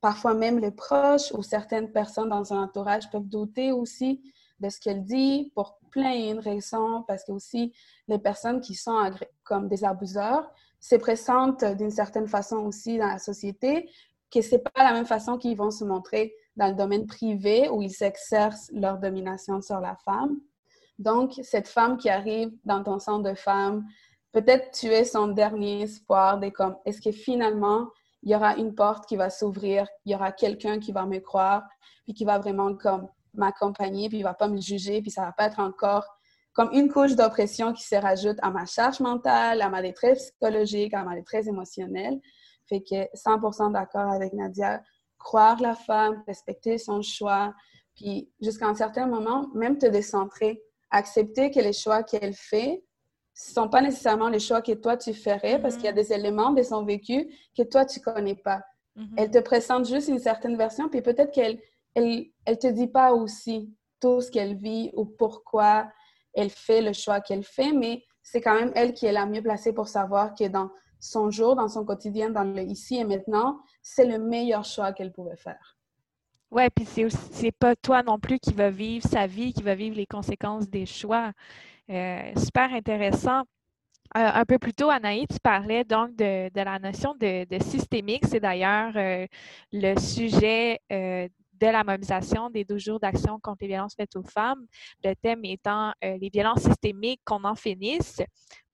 Parfois 0.01 0.35
même 0.35 0.59
les 0.59 0.71
proches 0.71 1.33
ou 1.33 1.43
certaines 1.43 1.93
personnes 1.93 2.29
dans 2.29 2.53
un 2.53 2.65
entourage 2.65 3.11
peuvent 3.11 3.29
douter 3.29 3.73
aussi 3.73 4.23
de 4.61 4.69
ce 4.69 4.81
qu'elle 4.81 5.05
dit 5.05 5.53
pour 5.55 5.79
plein 5.91 6.35
de 6.35 6.41
raisons, 6.41 7.05
parce 7.07 7.25
que 7.25 7.33
aussi 7.33 7.73
les 8.09 8.19
personnes 8.19 8.61
qui 8.61 8.75
sont 8.75 9.11
comme 9.45 9.69
des 9.69 9.85
abuseurs 9.85 10.51
se 10.81 10.97
présentent 10.97 11.65
d'une 11.65 11.91
certaine 11.91 12.27
façon 12.27 12.57
aussi 12.59 12.99
dans 12.99 13.07
la 13.07 13.19
société, 13.19 13.89
que 14.31 14.41
c'est 14.41 14.59
pas 14.59 14.83
la 14.83 14.93
même 14.93 15.07
façon 15.07 15.37
qu'ils 15.37 15.57
vont 15.57 15.71
se 15.71 15.85
montrer 15.85 16.35
dans 16.57 16.69
le 16.69 16.75
domaine 16.75 17.07
privé 17.07 17.69
où 17.69 17.83
ils 17.83 18.03
exercent 18.03 18.71
leur 18.73 18.99
domination 18.99 19.61
sur 19.61 19.81
la 19.81 19.97
femme. 19.97 20.41
Donc, 20.99 21.33
cette 21.43 21.69
femme 21.69 21.97
qui 21.97 22.09
arrive 22.09 22.53
dans 22.65 22.83
ton 22.83 22.99
centre 22.99 23.29
de 23.29 23.35
femmes, 23.35 23.85
peut-être 24.33 24.71
tu 24.73 24.87
es 24.87 25.05
son 25.05 25.29
dernier 25.29 25.83
espoir 25.83 26.41
comme, 26.55 26.77
est-ce 26.85 27.01
que 27.01 27.13
finalement, 27.13 27.89
il 28.23 28.31
y 28.31 28.37
aura 28.37 28.57
une 28.57 28.75
porte 28.75 29.07
qui 29.07 29.17
va 29.17 29.31
s'ouvrir, 29.31 29.87
il 30.05 30.13
y 30.13 30.15
aura 30.15 30.33
quelqu'un 30.33 30.79
qui 30.79 30.93
va 30.93 31.07
me 31.07 31.19
croire, 31.19 31.65
puis 32.05 32.15
qui 32.15 32.25
va 32.25 32.39
vraiment 32.39 32.75
comme 32.77 33.09
m'accompagner, 33.35 34.09
puis 34.09 34.19
il 34.19 34.23
va 34.23 34.35
pas 34.35 34.49
me 34.49 34.61
juger, 34.61 35.03
puis 35.03 35.11
ça 35.11 35.23
va 35.23 35.33
pas 35.33 35.47
être 35.47 35.61
encore 35.61 36.07
comme 36.53 36.71
une 36.73 36.91
couche 36.91 37.17
d'oppression 37.17 37.73
qui 37.73 37.83
se 37.83 37.95
rajoute 37.95 38.37
à 38.43 38.51
ma 38.51 38.67
charge 38.67 39.01
mentale, 39.01 39.63
à 39.63 39.71
ma 39.71 39.81
détresse 39.81 40.31
psychologique, 40.31 40.93
à 40.93 41.03
ma 41.03 41.15
détresse 41.15 41.47
émotionnelle. 41.47 42.21
Fait 42.67 42.83
que 42.83 43.09
100% 43.17 43.73
d'accord 43.73 44.11
avec 44.13 44.35
Nadia, 44.35 44.83
croire 45.19 45.61
la 45.61 45.75
femme, 45.75 46.23
respecter 46.27 46.79
son 46.79 47.01
choix, 47.01 47.55
puis 47.95 48.31
jusqu'à 48.41 48.67
un 48.67 48.75
certain 48.75 49.07
moment, 49.07 49.49
même 49.55 49.79
te 49.79 49.87
décentrer 49.87 50.63
accepter 50.93 51.51
que 51.51 51.59
les 51.59 51.73
choix 51.73 52.03
qu'elle 52.03 52.35
fait 52.35 52.85
ne 53.49 53.55
sont 53.55 53.69
pas 53.69 53.81
nécessairement 53.81 54.29
les 54.29 54.39
choix 54.39 54.63
que 54.63 54.73
toi 54.73 54.97
tu 54.97 55.15
ferais 55.15 55.61
parce 55.61 55.75
qu'il 55.75 55.85
y 55.85 55.89
a 55.89 55.93
mm-hmm. 55.93 55.95
des 55.97 56.13
éléments 56.13 56.51
de 56.53 56.63
son 56.63 56.85
vécu 56.85 57.35
que 57.57 57.63
toi 57.63 57.85
tu 57.85 58.01
connais 58.01 58.37
pas. 58.37 58.63
Mm-hmm. 58.97 59.15
Elle 59.17 59.31
te 59.31 59.39
présente 59.39 59.87
juste 59.87 60.09
une 60.09 60.19
certaine 60.19 60.57
version, 60.57 60.89
puis 60.89 61.03
peut-être 61.03 61.33
qu'elle 61.33 61.59
elle, 61.95 62.27
elle 62.45 62.59
te 62.59 62.67
dit 62.67 62.87
pas 62.87 63.13
aussi 63.13 63.75
tout 64.01 64.21
ce 64.21 64.31
qu'elle 64.31 64.57
vit 64.57 64.91
ou 64.95 65.05
pourquoi 65.05 65.91
elle 66.35 66.51
fait 66.51 66.81
le 66.81 66.93
choix 66.93 67.21
qu'elle 67.21 67.45
fait, 67.45 67.73
mais 67.73 68.05
c'est 68.23 68.41
quand 68.41 68.55
même 68.55 68.73
elle 68.75 68.95
qui 68.95 69.07
est 69.07 69.13
la 69.13 69.27
mieux 69.27 69.43
placée 69.43 69.73
pour 69.73 69.89
savoir 69.89 70.35
que 70.35 70.49
dans 70.49 70.71
son 71.01 71.31
jour, 71.31 71.57
dans 71.57 71.69
son 71.69 71.85
quotidien, 71.85 72.31
dans 72.31 72.45
le 72.45 72.63
ici 72.63 72.97
et 72.97 73.05
maintenant, 73.05 73.61
c'est 73.83 74.07
le 74.07 74.19
meilleur 74.19 74.65
choix 74.65 74.93
qu'elle 74.93 75.13
pouvait 75.13 75.37
faire. 75.37 75.77
Oui, 76.53 76.65
puis 76.69 76.85
c'est 76.85 77.09
c'est 77.09 77.51
pas 77.51 77.75
toi 77.75 78.03
non 78.03 78.19
plus 78.19 78.39
qui 78.39 78.53
va 78.53 78.69
vivre 78.69 79.07
sa 79.09 79.27
vie, 79.27 79.55
qui 79.55 79.63
va 79.63 79.75
vivre 79.75 79.97
les 79.97 80.07
conséquences 80.07 80.69
des 80.69 80.85
choix. 80.85 81.33
Euh, 81.91 82.33
super 82.37 82.73
intéressant. 82.75 83.41
Euh, 84.17 84.31
un 84.35 84.45
peu 84.45 84.59
plus 84.59 84.75
tôt, 84.75 84.91
Anaïs, 84.91 85.27
tu 85.33 85.39
parlais 85.43 85.85
donc 85.85 86.15
de, 86.17 86.51
la 86.55 86.79
notion 86.79 87.15
de, 87.19 87.47
systémique. 87.63 88.27
C'est 88.27 88.41
d'ailleurs 88.41 88.93
euh, 88.97 89.27
le 89.73 89.99
sujet 89.99 90.81
de 90.91 91.67
la 91.67 91.85
mobilisation 91.85 92.51
des 92.51 92.65
12 92.65 92.83
jours 92.83 93.01
d'action 93.01 93.39
contre 93.41 93.59
les 93.63 93.69
violences 93.69 93.95
faites 93.97 94.15
aux 94.17 94.23
femmes. 94.23 94.67
Le 95.05 95.15
thème 95.15 95.45
étant 95.45 95.93
les 96.03 96.31
violences 96.31 96.63
systémiques, 96.65 97.23
qu'on 97.25 97.45
en 97.45 97.55
finisse. 97.55 98.21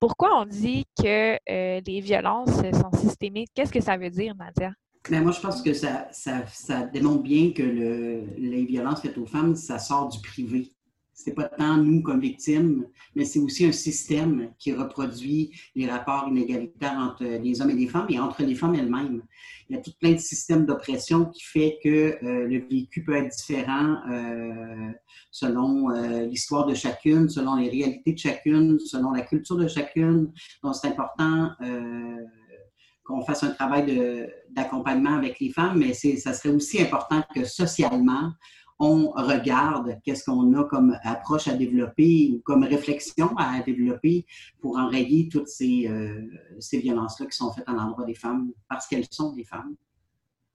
Pourquoi 0.01 0.41
on 0.41 0.47
dit 0.47 0.85
que 1.01 1.39
les 1.49 2.01
violences 2.01 2.57
sont 2.73 2.93
systémiques? 2.99 3.51
Qu'est-ce 3.55 3.73
que 3.73 3.81
ça 3.81 3.97
veut 3.97 4.11
dire, 4.11 4.35
Nadia? 4.35 4.73
Mais 5.11 5.21
moi, 5.21 5.33
je 5.33 5.41
pense 5.41 5.63
que 5.63 5.73
ça, 5.73 6.09
ça, 6.13 6.83
démontre 6.93 7.23
bien 7.23 7.53
que 7.53 7.63
le, 7.63 8.25
les 8.37 8.65
violences 8.65 9.01
faites 9.01 9.17
aux 9.17 9.27
femmes, 9.27 9.57
ça 9.57 9.79
sort 9.79 10.09
du 10.09 10.21
privé. 10.21 10.71
c'est 11.15 11.35
pas 11.35 11.49
tant 11.49 11.79
nous 11.79 12.01
comme 12.03 12.21
victimes, 12.21 12.87
mais 13.17 13.25
c'est 13.25 13.41
aussi 13.41 13.65
un 13.65 13.73
système 13.73 14.53
qui 14.59 14.73
reproduit 14.73 15.51
les 15.75 15.91
rapports 15.91 16.29
inégalitaires 16.29 16.97
entre 16.97 17.25
les 17.25 17.61
hommes 17.61 17.71
et 17.71 17.75
les 17.75 17.89
femmes 17.89 18.07
et 18.09 18.21
entre 18.21 18.43
les 18.45 18.55
femmes 18.55 18.75
elles-mêmes. 18.75 19.23
Il 19.69 19.77
y 19.77 19.79
a 19.79 19.83
tout 19.83 19.93
plein 19.99 20.13
de 20.13 20.19
systèmes 20.19 20.65
d'oppression 20.65 21.25
qui 21.25 21.43
fait 21.43 21.79
que 21.83 21.89
euh, 22.23 22.47
le 22.47 22.59
vécu 22.69 23.03
peut 23.03 23.17
être 23.17 23.35
différent 23.35 23.97
euh, 24.11 24.93
selon 25.33 25.91
euh, 25.91 26.27
l'histoire 26.27 26.67
de 26.67 26.75
chacune, 26.75 27.29
selon 27.29 27.57
les 27.57 27.69
réalités 27.69 28.13
de 28.13 28.19
chacune, 28.19 28.79
selon 28.79 29.11
la 29.11 29.23
culture 29.23 29.57
de 29.57 29.67
chacune. 29.67 30.33
Donc, 30.63 30.75
c'est 30.77 30.89
important 30.89 31.51
qu'on 33.09 33.23
fasse 33.23 33.43
un 33.43 33.51
travail 33.51 34.31
d'accompagnement 34.51 35.15
avec 35.15 35.41
les 35.41 35.51
femmes, 35.51 35.79
mais 35.79 35.95
ça 35.95 36.35
serait 36.35 36.55
aussi 36.55 36.81
important 36.81 37.23
que 37.35 37.45
socialement, 37.45 38.33
on 38.79 39.11
regarde 39.11 39.99
qu'est-ce 40.05 40.25
qu'on 40.25 40.53
a 40.55 40.65
comme 40.65 40.97
approche 41.03 41.49
à 41.49 41.55
développer 41.55 42.31
ou 42.33 42.41
comme 42.45 42.63
réflexion 42.63 43.35
à 43.37 43.61
développer 43.63 44.27
pour 44.61 44.77
enrayer 44.77 45.29
toutes 45.29 45.49
ces, 45.49 45.89
euh, 45.89 46.23
ces 46.61 46.79
violences-là 46.79 47.27
qui 47.27 47.37
sont 47.37 47.51
faites 47.53 47.69
à 47.69 47.73
l'endroit 47.73 48.05
des 48.05 48.15
femmes 48.15 48.53
parce 48.69 48.87
qu'elles 48.87 49.09
sont 49.11 49.33
des 49.33 49.45
femmes. 49.45 49.75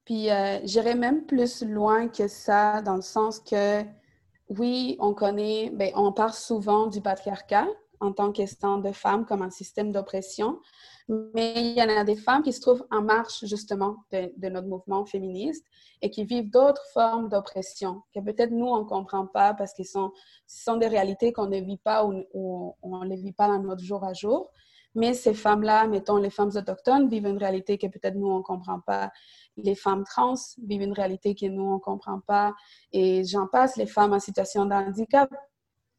Puis 0.06 0.30
euh, 0.30 0.60
j'irais 0.64 0.96
même 0.96 1.26
plus 1.26 1.64
loin 1.64 2.08
que 2.08 2.28
ça 2.28 2.82
dans 2.82 2.96
le 2.96 3.02
sens 3.02 3.40
que 3.40 3.84
oui, 4.50 4.96
on 5.00 5.14
connaît, 5.14 5.72
bien, 5.74 5.90
on 5.96 6.14
parle 6.14 6.34
souvent 6.34 6.88
du 6.88 7.02
patriarcat 7.02 7.68
en 8.04 8.12
tant 8.12 8.32
qu'étant 8.32 8.78
de 8.78 8.92
femmes 8.92 9.26
comme 9.26 9.42
un 9.42 9.50
système 9.50 9.92
d'oppression, 9.92 10.60
mais 11.08 11.54
il 11.56 11.78
y 11.78 11.82
en 11.82 11.90
a 11.90 12.04
des 12.04 12.16
femmes 12.16 12.44
qui 12.44 12.52
se 12.52 12.62
trouvent 12.62 12.86
en 12.92 13.02
marche 13.02 13.46
justement 13.46 13.98
de, 14.12 14.50
notre 14.50 14.68
mouvement 14.68 15.06
féministe 15.06 15.66
et 16.02 16.10
qui 16.10 16.26
vivent 16.26 16.50
d'autres 16.50 16.84
formes 16.94 17.30
d'oppression 17.30 18.04
que 18.14 18.20
peut-être 18.20 18.52
nous, 18.52 18.68
on 18.68 18.80
ne 18.80 18.86
comprend 18.86 19.26
pas 19.26 19.54
parce 19.54 19.74
que 19.74 19.84
sont, 19.84 20.12
ce 20.48 20.64
sont 20.64 20.78
des 20.78 20.88
réalités 20.88 21.32
qu'on 21.32 21.48
ne 21.48 21.60
vit 21.60 21.78
pas 21.78 22.06
ou, 22.06 22.76
on 22.82 23.06
ne 23.06 23.16
vit 23.16 23.34
pas 23.34 23.48
dans 23.48 23.60
notre 23.60 23.84
jour 23.84 24.04
à 24.04 24.14
jour. 24.14 24.52
Mais 24.96 25.16
ces 25.16 25.34
femmes-là, 25.34 25.88
mettons 25.88 26.18
les 26.18 26.30
femmes 26.30 26.52
autochtones, 26.56 27.10
vivent 27.10 27.26
une 27.26 27.40
réalité 27.40 27.80
que 27.80 27.88
peut-être 27.88 28.16
nous, 28.16 28.28
on 28.28 28.38
ne 28.38 28.44
comprend 28.44 28.80
pas. 28.80 29.12
Les 29.58 29.74
femmes 29.74 30.04
trans 30.04 30.36
vivent 30.64 30.84
une 30.84 30.94
réalité 30.94 31.34
que 31.34 31.48
nous, 31.48 31.64
on 31.64 31.76
ne 31.76 31.80
comprend 31.80 32.20
pas. 32.20 32.54
Et 32.92 33.24
j'en 33.24 33.48
passe, 33.48 33.76
les 33.76 33.88
femmes 33.88 34.14
en 34.14 34.20
situation 34.20 34.66
de 34.66 34.74
handicap 34.74 35.32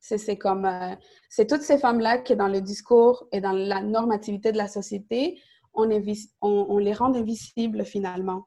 c'est 0.07 0.37
comme, 0.37 0.65
euh, 0.65 0.95
c'est 1.29 1.47
toutes 1.47 1.63
ces 1.63 1.79
femmes-là 1.79 2.19
qui, 2.19 2.37
dans 2.37 2.49
le 2.49 2.61
discours 2.61 3.27
et 3.33 3.41
dans 3.41 3.53
la 3.53 3.81
normativité 3.81 4.53
de 4.53 4.59
la 4.59 4.69
société, 4.69 5.41
on, 5.73 5.87
les 5.87 6.93
rend 6.93 7.15
invisibles 7.15 7.85
finalement. 7.85 8.47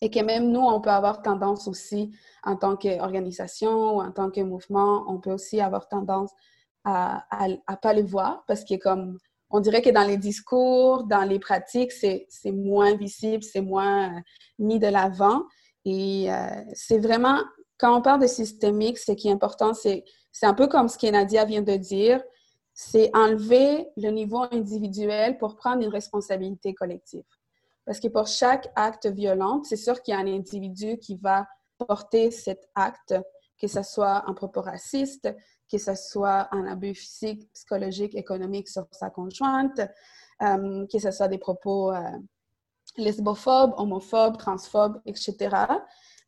Et 0.00 0.10
que 0.10 0.20
même 0.20 0.50
nous, 0.50 0.60
on 0.60 0.80
peut 0.80 0.90
avoir 0.90 1.22
tendance 1.22 1.68
aussi, 1.68 2.10
en 2.42 2.56
tant 2.56 2.76
qu'organisation 2.76 3.96
ou 3.96 4.00
en 4.00 4.10
tant 4.10 4.30
que 4.30 4.40
mouvement, 4.40 5.04
on 5.08 5.20
peut 5.20 5.32
aussi 5.32 5.60
avoir 5.60 5.88
tendance 5.88 6.30
à 6.84 7.24
ne 7.48 7.76
pas 7.76 7.94
les 7.94 8.02
voir 8.02 8.44
parce 8.46 8.64
que 8.64 8.74
comme 8.74 9.18
on 9.54 9.60
dirait 9.60 9.82
que 9.82 9.90
dans 9.90 10.02
les 10.02 10.16
discours, 10.16 11.04
dans 11.04 11.22
les 11.22 11.38
pratiques, 11.38 11.92
c'est 11.92 12.26
moins 12.52 12.96
visible, 12.96 13.44
c'est 13.44 13.60
moins 13.60 14.08
euh, 14.08 14.20
mis 14.58 14.80
de 14.80 14.88
l'avant. 14.88 15.44
Et 15.84 16.32
euh, 16.32 16.48
c'est 16.72 16.98
vraiment, 16.98 17.40
quand 17.78 17.96
on 17.96 18.02
parle 18.02 18.20
de 18.20 18.26
systémique, 18.26 18.98
ce 18.98 19.12
qui 19.12 19.28
est 19.28 19.32
important, 19.32 19.72
c'est 19.72 20.02
c'est 20.34 20.46
un 20.46 20.52
peu 20.52 20.66
comme 20.66 20.88
ce 20.88 20.98
que 20.98 21.06
Nadia 21.06 21.44
vient 21.44 21.62
de 21.62 21.76
dire, 21.76 22.20
c'est 22.74 23.08
enlever 23.16 23.88
le 23.96 24.10
niveau 24.10 24.44
individuel 24.50 25.38
pour 25.38 25.54
prendre 25.54 25.80
une 25.80 25.92
responsabilité 25.92 26.74
collective. 26.74 27.22
Parce 27.86 28.00
que 28.00 28.08
pour 28.08 28.26
chaque 28.26 28.68
acte 28.74 29.06
violent, 29.06 29.62
c'est 29.62 29.76
sûr 29.76 30.02
qu'il 30.02 30.12
y 30.12 30.16
a 30.16 30.20
un 30.20 30.26
individu 30.26 30.98
qui 30.98 31.14
va 31.14 31.46
porter 31.78 32.32
cet 32.32 32.68
acte, 32.74 33.14
que 33.60 33.68
ce 33.68 33.84
soit 33.84 34.28
un 34.28 34.34
propos 34.34 34.60
raciste, 34.60 35.32
que 35.70 35.78
ce 35.78 35.94
soit 35.94 36.48
un 36.50 36.66
abus 36.66 36.96
physique, 36.96 37.48
psychologique, 37.52 38.16
économique 38.16 38.68
sur 38.68 38.86
sa 38.90 39.10
conjointe, 39.10 39.80
euh, 40.42 40.84
que 40.92 40.98
ce 40.98 41.12
soit 41.12 41.28
des 41.28 41.38
propos 41.38 41.92
euh, 41.92 42.00
lesbophobes, 42.96 43.74
homophobes, 43.76 44.36
transphobes, 44.36 45.00
etc. 45.06 45.56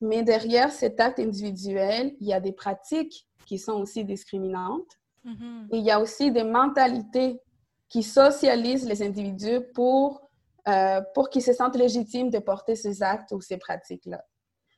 Mais 0.01 0.23
derrière 0.23 0.71
cet 0.71 1.01
acte 1.01 1.19
individuel, 1.19 2.15
il 2.21 2.29
y 2.29 2.33
a 2.33 2.39
des 2.39 2.53
pratiques 2.53 3.27
qui 3.47 3.59
sont 3.59 3.75
aussi 3.75 4.05
discriminantes. 4.05 4.99
Mm-hmm. 5.25 5.69
il 5.73 5.81
y 5.81 5.91
a 5.91 6.01
aussi 6.01 6.31
des 6.31 6.45
mentalités 6.45 7.41
qui 7.89 8.05
socialisent 8.05 8.87
les 8.87 9.03
individus 9.03 9.61
pour, 9.75 10.29
euh, 10.69 11.01
pour 11.15 11.31
qu'ils 11.31 11.43
se 11.43 11.53
sentent 11.53 11.77
légitimes 11.77 12.31
de 12.31 12.39
porter 12.39 12.77
ces 12.77 13.03
actes 13.03 13.33
ou 13.33 13.41
ces 13.41 13.57
pratiques-là. 13.57 14.25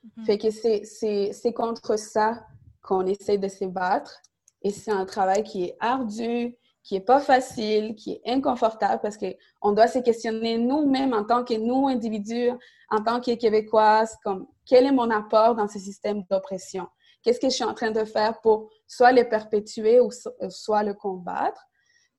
Mm-hmm. 0.04 0.24
Fait 0.24 0.38
que 0.38 0.50
c'est 0.50 1.52
contre 1.52 1.98
ça 1.98 2.46
qu'on 2.82 3.04
essaie 3.04 3.36
de 3.36 3.48
se 3.48 3.66
battre. 3.66 4.22
Et 4.62 4.70
c'est 4.70 4.90
un 4.90 5.04
travail 5.04 5.44
qui 5.44 5.64
est 5.64 5.76
ardu, 5.80 6.56
qui 6.82 6.96
est 6.96 7.00
pas 7.00 7.20
facile, 7.20 7.94
qui 7.94 8.12
est 8.12 8.22
inconfortable 8.24 9.00
parce 9.02 9.18
qu'on 9.18 9.72
doit 9.72 9.88
se 9.88 9.98
questionner 9.98 10.56
nous-mêmes 10.56 11.12
en 11.12 11.24
tant 11.24 11.44
que 11.44 11.54
nous, 11.54 11.86
individus, 11.86 12.50
en 12.90 13.02
tant 13.02 13.20
que 13.20 13.34
Québécoises, 13.34 14.16
comme 14.24 14.46
quel 14.64 14.86
est 14.86 14.92
mon 14.92 15.10
apport 15.10 15.54
dans 15.54 15.68
ce 15.68 15.78
système 15.78 16.24
d'oppression? 16.30 16.88
Qu'est-ce 17.22 17.40
que 17.40 17.48
je 17.48 17.54
suis 17.54 17.64
en 17.64 17.74
train 17.74 17.90
de 17.90 18.04
faire 18.04 18.40
pour 18.40 18.70
soit 18.86 19.12
le 19.12 19.28
perpétuer 19.28 20.00
ou 20.00 20.10
euh, 20.42 20.50
soit 20.50 20.82
le 20.82 20.94
combattre? 20.94 21.62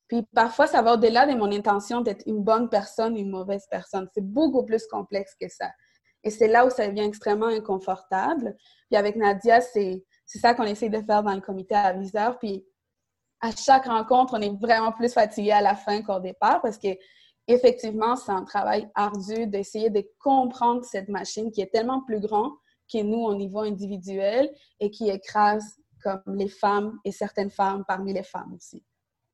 Puis 0.08 0.24
parfois, 0.34 0.68
ça 0.68 0.82
va 0.82 0.94
au-delà 0.94 1.28
de 1.28 1.36
mon 1.36 1.52
intention 1.52 2.02
d'être 2.02 2.24
une 2.26 2.44
bonne 2.44 2.68
personne, 2.68 3.16
une 3.16 3.30
mauvaise 3.30 3.66
personne. 3.70 4.08
C'est 4.14 4.26
beaucoup 4.26 4.66
plus 4.66 4.86
complexe 4.88 5.36
que 5.40 5.48
ça. 5.48 5.70
Et 6.24 6.32
c'est 6.32 6.48
là 6.48 6.66
où 6.66 6.70
ça 6.70 6.88
devient 6.88 7.04
extrêmement 7.04 7.48
inconfortable. 7.48 8.56
Puis 8.90 8.98
avec 8.98 9.16
Nadia, 9.16 9.62
c'est 9.62 10.04
ça 10.26 10.54
qu'on 10.54 10.64
essaie 10.64 10.90
de 10.90 11.02
faire 11.02 11.24
dans 11.24 11.34
le 11.34 11.42
comité 11.42 11.76
aviseur. 11.76 12.40
Puis 12.40 12.66
à 13.40 13.52
chaque 13.52 13.86
rencontre, 13.86 14.34
on 14.38 14.42
est 14.42 14.60
vraiment 14.60 14.92
plus 14.92 15.14
fatigué 15.14 15.52
à 15.52 15.62
la 15.62 15.76
fin 15.76 16.02
qu'au 16.02 16.20
départ 16.20 16.62
parce 16.62 16.78
que 16.78 16.90
effectivement, 17.48 18.16
c'est 18.16 18.32
un 18.32 18.44
travail 18.44 18.90
ardu 18.96 19.48
d'essayer 19.48 19.90
de 19.90 20.04
comprendre 20.20 20.84
cette 20.84 21.08
machine 21.08 21.52
qui 21.52 21.62
est 21.62 21.72
tellement 21.72 22.02
plus 22.02 22.20
grande 22.20 22.52
que 22.92 23.02
nous 23.02 23.20
au 23.20 23.36
niveau 23.36 23.60
individuel 23.60 24.50
et 24.80 24.90
qui 24.90 25.10
écrase 25.10 25.80
comme 26.02 26.22
les 26.28 26.48
femmes 26.48 26.98
et 27.04 27.12
certaines 27.12 27.52
femmes 27.52 27.84
parmi 27.88 28.14
les 28.14 28.24
femmes 28.24 28.54
aussi. 28.54 28.84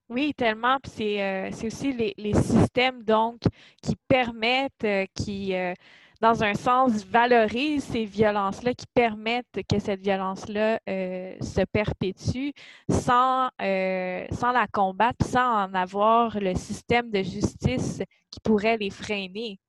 Oui, 0.10 0.34
tellement. 0.36 0.78
Puis 0.82 0.92
c'est 0.96 1.24
euh, 1.24 1.68
aussi 1.68 1.92
les, 1.92 2.14
les, 2.18 2.36
systèmes 2.36 3.02
donc 3.04 3.42
qui 3.82 3.96
permettent, 4.08 4.84
euh, 4.84 5.06
qui 5.16 5.56
euh, 5.56 5.74
dans 6.22 6.44
un 6.44 6.54
sens, 6.54 7.04
valorise 7.06 7.84
ces 7.86 8.06
violences-là 8.06 8.74
qui 8.76 8.86
permettent 8.94 9.62
que 9.68 9.80
cette 9.80 10.02
violence-là 10.02 10.80
se 10.88 11.66
perpétue 11.66 12.52
sans, 12.90 13.50
sans 13.60 14.52
la 14.52 14.66
combattre, 14.72 15.26
sans 15.26 15.66
en 15.66 15.74
avoir 15.74 16.40
le 16.40 16.56
système 16.56 17.12
de 17.12 17.22
justice 17.22 18.02
qui 18.32 18.40
pourrait 18.42 18.78
les 18.78 18.90
freiner. 18.92 19.60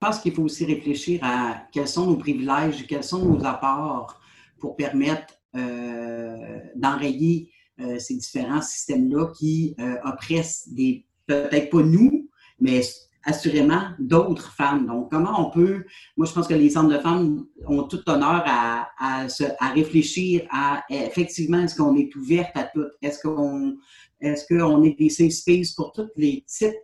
Pense 0.00 0.20
qu'il 0.20 0.32
faut 0.32 0.44
aussi 0.44 0.64
réfléchir 0.64 1.20
à 1.22 1.62
quels 1.72 1.88
sont 1.88 2.06
nos 2.06 2.16
privilèges, 2.16 2.86
quels 2.86 3.04
sont 3.04 3.24
nos 3.24 3.44
apports 3.44 4.20
pour 4.58 4.76
permettre 4.76 5.34
euh, 5.56 6.60
d'enrayer 6.76 7.50
ces 8.00 8.16
différents 8.16 8.60
systèmes-là 8.60 9.32
qui 9.38 9.76
oppressent 10.04 10.68
des, 10.68 11.06
peut-être 11.26 11.70
pas 11.70 11.82
nous, 11.82 12.28
mais 12.58 12.80
assurément 13.24 13.90
d'autres 13.98 14.52
femmes. 14.52 14.86
Donc, 14.86 15.10
comment 15.10 15.46
on 15.46 15.50
peut, 15.50 15.84
moi 16.16 16.26
je 16.26 16.32
pense 16.32 16.48
que 16.48 16.54
les 16.54 16.70
centres 16.70 16.94
de 16.94 16.98
femmes 16.98 17.46
ont 17.66 17.82
tout 17.84 18.00
honneur 18.08 18.42
à, 18.46 18.88
à, 18.98 19.28
se, 19.28 19.44
à 19.60 19.70
réfléchir 19.70 20.46
à 20.50 20.82
effectivement, 20.88 21.60
est-ce 21.60 21.76
qu'on 21.76 21.94
est 21.96 22.14
ouverte 22.16 22.56
à 22.56 22.64
tout? 22.64 22.86
Est-ce 23.02 23.20
qu'on 23.20 23.76
est, 24.20 24.48
qu'on 24.48 24.82
est 24.82 24.98
des 24.98 25.10
safe 25.10 25.32
space 25.32 25.72
pour 25.72 25.92
tous 25.92 26.08
les 26.16 26.44
types 26.46 26.74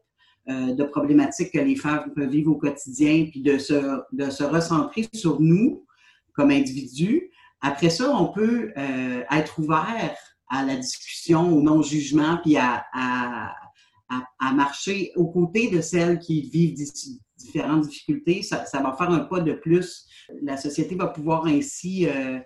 euh, 0.48 0.74
de 0.74 0.84
problématiques 0.84 1.52
que 1.52 1.58
les 1.58 1.76
femmes 1.76 2.12
peuvent 2.14 2.28
vivre 2.28 2.52
au 2.52 2.56
quotidien, 2.56 3.26
puis 3.30 3.40
de 3.40 3.58
se, 3.58 4.00
de 4.12 4.30
se 4.30 4.44
recentrer 4.44 5.06
sur 5.14 5.40
nous 5.40 5.86
comme 6.34 6.50
individus. 6.50 7.30
Après 7.60 7.90
ça, 7.90 8.10
on 8.10 8.26
peut 8.26 8.72
euh, 8.76 9.22
être 9.30 9.58
ouvert 9.58 10.14
à 10.50 10.64
la 10.64 10.76
discussion, 10.76 11.56
au 11.56 11.62
non-jugement, 11.62 12.38
puis 12.42 12.56
à, 12.58 12.84
à, 12.92 13.54
à, 14.38 14.52
marcher 14.52 15.12
aux 15.16 15.28
côtés 15.28 15.70
de 15.70 15.80
celles 15.80 16.18
qui 16.18 16.42
vivent 16.42 16.76
différentes 17.38 17.88
difficultés, 17.88 18.42
ça, 18.42 18.64
va 18.74 18.94
faire 18.96 19.10
un 19.10 19.20
pas 19.20 19.40
de 19.40 19.52
plus. 19.52 20.06
La 20.42 20.56
société 20.56 20.94
va 20.94 21.08
pouvoir 21.08 21.46
ainsi 21.46 22.06
euh, 22.06 22.38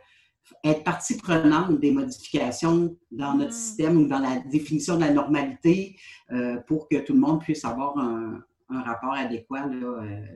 être 0.64 0.84
partie 0.84 1.16
prenante 1.16 1.78
des 1.80 1.90
modifications 1.90 2.96
dans 3.10 3.34
notre 3.34 3.50
mm. 3.50 3.58
système 3.58 3.96
ou 3.98 4.06
dans 4.06 4.18
la 4.18 4.38
définition 4.50 4.96
de 4.96 5.00
la 5.00 5.12
normalité 5.12 5.96
euh, 6.32 6.56
pour 6.66 6.88
que 6.88 6.96
tout 6.98 7.12
le 7.12 7.20
monde 7.20 7.40
puisse 7.40 7.64
avoir 7.64 7.96
un, 7.98 8.42
rapport 8.70 9.14
adéquat 9.14 9.66
euh, 9.66 10.26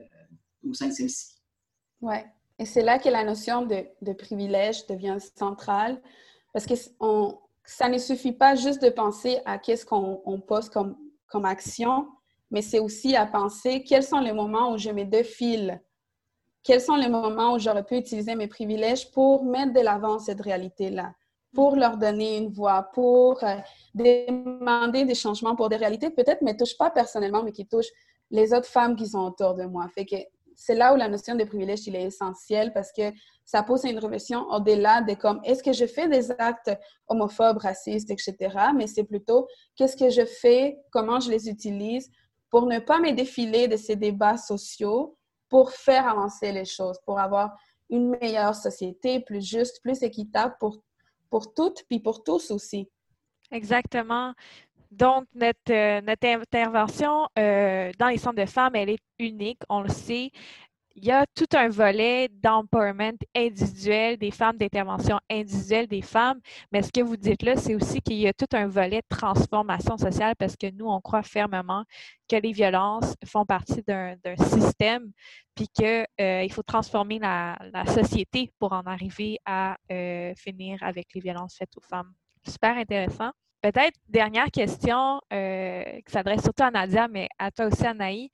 au 0.67 0.73
sein 0.73 0.87
de 0.87 0.93
celle-ci. 0.93 1.35
Oui. 2.01 2.15
Et 2.57 2.65
c'est 2.65 2.81
là 2.81 2.97
que 2.99 3.09
la 3.09 3.23
notion 3.23 3.65
de, 3.65 4.13
privilège 4.13 4.87
devient 4.87 5.17
centrale 5.35 6.01
parce 6.51 6.65
que 6.65 6.73
ça 7.63 7.89
ne 7.89 7.97
suffit 7.97 8.31
pas 8.31 8.55
juste 8.55 8.81
de 8.81 8.89
penser 8.89 9.39
à 9.45 9.57
qu'est-ce 9.57 9.85
qu'on 9.85 10.41
pose 10.47 10.69
comme 10.69 10.95
comme 11.33 11.45
action, 11.45 12.07
mais 12.51 12.61
c'est 12.61 12.79
aussi 12.79 13.15
à 13.15 13.25
penser 13.25 13.83
quels 13.83 14.03
sont 14.03 14.19
les 14.19 14.31
moments 14.31 14.71
où 14.71 14.77
je 14.77 14.91
me 14.91 15.03
défile, 15.03 15.81
quels 16.63 16.81
sont 16.81 16.95
les 16.95 17.09
moments 17.09 17.53
où 17.53 17.59
j'aurais 17.59 17.83
pu 17.83 17.97
utiliser 17.97 18.35
mes 18.35 18.47
privilèges 18.47 19.11
pour 19.11 19.43
mettre 19.43 19.73
de 19.73 19.81
l'avant 19.81 20.19
cette 20.19 20.41
réalité-là. 20.41 21.13
pour 21.53 21.75
leur 21.75 21.97
donner 21.97 22.37
une 22.37 22.49
voix, 22.49 22.89
pour 22.93 23.43
euh, 23.43 23.57
demander 23.93 25.05
des 25.05 25.13
changements 25.13 25.55
pour 25.55 25.69
des 25.69 25.75
réalités 25.75 26.09
peut-être 26.09 26.41
ne 26.41 26.51
me 26.51 26.57
touchent 26.57 26.77
pas 26.77 26.89
personnellement, 26.89 27.43
mais 27.43 27.51
qui 27.51 27.67
touchent 27.67 27.93
les 28.31 28.53
autres 28.55 28.67
femmes 28.67 28.95
qui 28.95 29.07
sont 29.07 29.19
autour 29.19 29.53
de 29.53 29.65
moi. 29.65 29.87
Fait 29.93 30.05
que 30.05 30.15
c'est 30.55 30.73
là 30.75 30.93
où 30.93 30.97
la 30.97 31.07
notion 31.07 31.35
de 31.35 31.43
privilège 31.43 31.85
il 31.87 31.95
est 31.95 32.03
essentielle 32.03 32.73
parce 32.73 32.91
que 32.91 33.11
ça 33.45 33.61
pose 33.61 33.83
une 33.83 33.99
réflexion 33.99 34.47
au-delà 34.49 35.01
de 35.01 35.13
comme 35.13 35.41
est-ce 35.43 35.61
que 35.61 35.73
je 35.73 35.85
fais 35.85 36.07
des 36.07 36.31
actes 36.31 36.71
homophobes, 37.07 37.57
racistes, 37.57 38.09
etc. 38.09 38.35
Mais 38.75 38.87
c'est 38.87 39.03
plutôt 39.03 39.47
qu'est-ce 39.75 39.97
que 39.97 40.09
je 40.09 40.25
fais, 40.25 40.79
comment 40.91 41.19
je 41.19 41.29
les 41.29 41.49
utilise 41.49 42.09
pour 42.49 42.65
ne 42.67 42.79
pas 42.79 42.99
me 42.99 43.11
défiler 43.11 43.67
de 43.67 43.77
ces 43.77 43.95
débats 43.95 44.37
sociaux, 44.37 45.17
pour 45.53 45.71
faire 45.71 46.07
avancer 46.07 46.51
les 46.51 46.65
choses, 46.65 46.97
pour 47.05 47.19
avoir 47.19 47.55
une 47.91 48.09
meilleure 48.09 48.55
société, 48.55 49.19
plus 49.19 49.47
juste, 49.47 49.83
plus 49.83 50.01
équitable 50.01 50.55
pour 50.59 50.81
pour 51.29 51.53
toutes, 51.53 51.83
puis 51.87 51.99
pour 51.99 52.23
tous 52.23 52.49
aussi. 52.49 52.89
Exactement. 53.51 54.33
Donc, 54.89 55.25
notre, 55.35 55.71
euh, 55.71 56.01
notre 56.01 56.27
intervention 56.27 57.27
euh, 57.37 57.91
dans 57.99 58.07
les 58.07 58.17
centres 58.17 58.41
de 58.41 58.47
femmes, 58.47 58.75
elle 58.75 58.89
est 58.89 59.03
unique, 59.19 59.61
on 59.69 59.81
le 59.81 59.89
sait 59.89 60.31
il 60.95 61.05
y 61.05 61.11
a 61.11 61.25
tout 61.35 61.47
un 61.55 61.69
volet 61.69 62.29
d'empowerment 62.29 63.17
individuel 63.35 64.17
des 64.17 64.31
femmes, 64.31 64.57
d'intervention 64.57 65.19
individuelle 65.29 65.87
des 65.87 66.01
femmes. 66.03 66.39
Mais 66.71 66.83
ce 66.83 66.91
que 66.91 67.01
vous 67.01 67.17
dites 67.17 67.41
là, 67.41 67.55
c'est 67.55 67.73
aussi 67.73 67.99
qu'il 68.01 68.17
y 68.17 68.27
a 68.27 68.33
tout 68.33 68.47
un 68.53 68.67
volet 68.67 69.01
de 69.01 69.15
transformation 69.15 69.97
sociale 69.97 70.35
parce 70.37 70.55
que 70.55 70.69
nous, 70.71 70.85
on 70.85 71.01
croit 71.01 71.23
fermement 71.23 71.83
que 72.29 72.35
les 72.35 72.51
violences 72.51 73.15
font 73.25 73.45
partie 73.45 73.81
d'un 73.83 74.15
système, 74.37 75.11
puis 75.55 75.67
qu'il 75.67 76.05
euh, 76.21 76.47
faut 76.49 76.63
transformer 76.63 77.19
la, 77.19 77.57
société 77.87 78.51
pour 78.59 78.73
en 78.73 78.81
arriver 78.81 79.39
à 79.45 79.77
euh, 79.91 80.33
finir 80.35 80.77
avec 80.81 81.07
les 81.15 81.21
violences 81.21 81.55
faites 81.57 81.75
aux 81.75 81.81
femmes. 81.81 82.13
Super 82.47 82.77
intéressant. 82.77 83.31
Peut-être 83.61 83.97
dernière 84.09 84.51
question 84.51 85.21
euh, 85.31 85.83
qui 86.05 86.11
s'adresse 86.11 86.43
surtout 86.43 86.63
à 86.63 86.71
Nadia, 86.71 87.07
mais 87.07 87.29
à 87.39 87.49
toi 87.49 87.67
aussi, 87.67 87.85
Anaï 87.85 88.29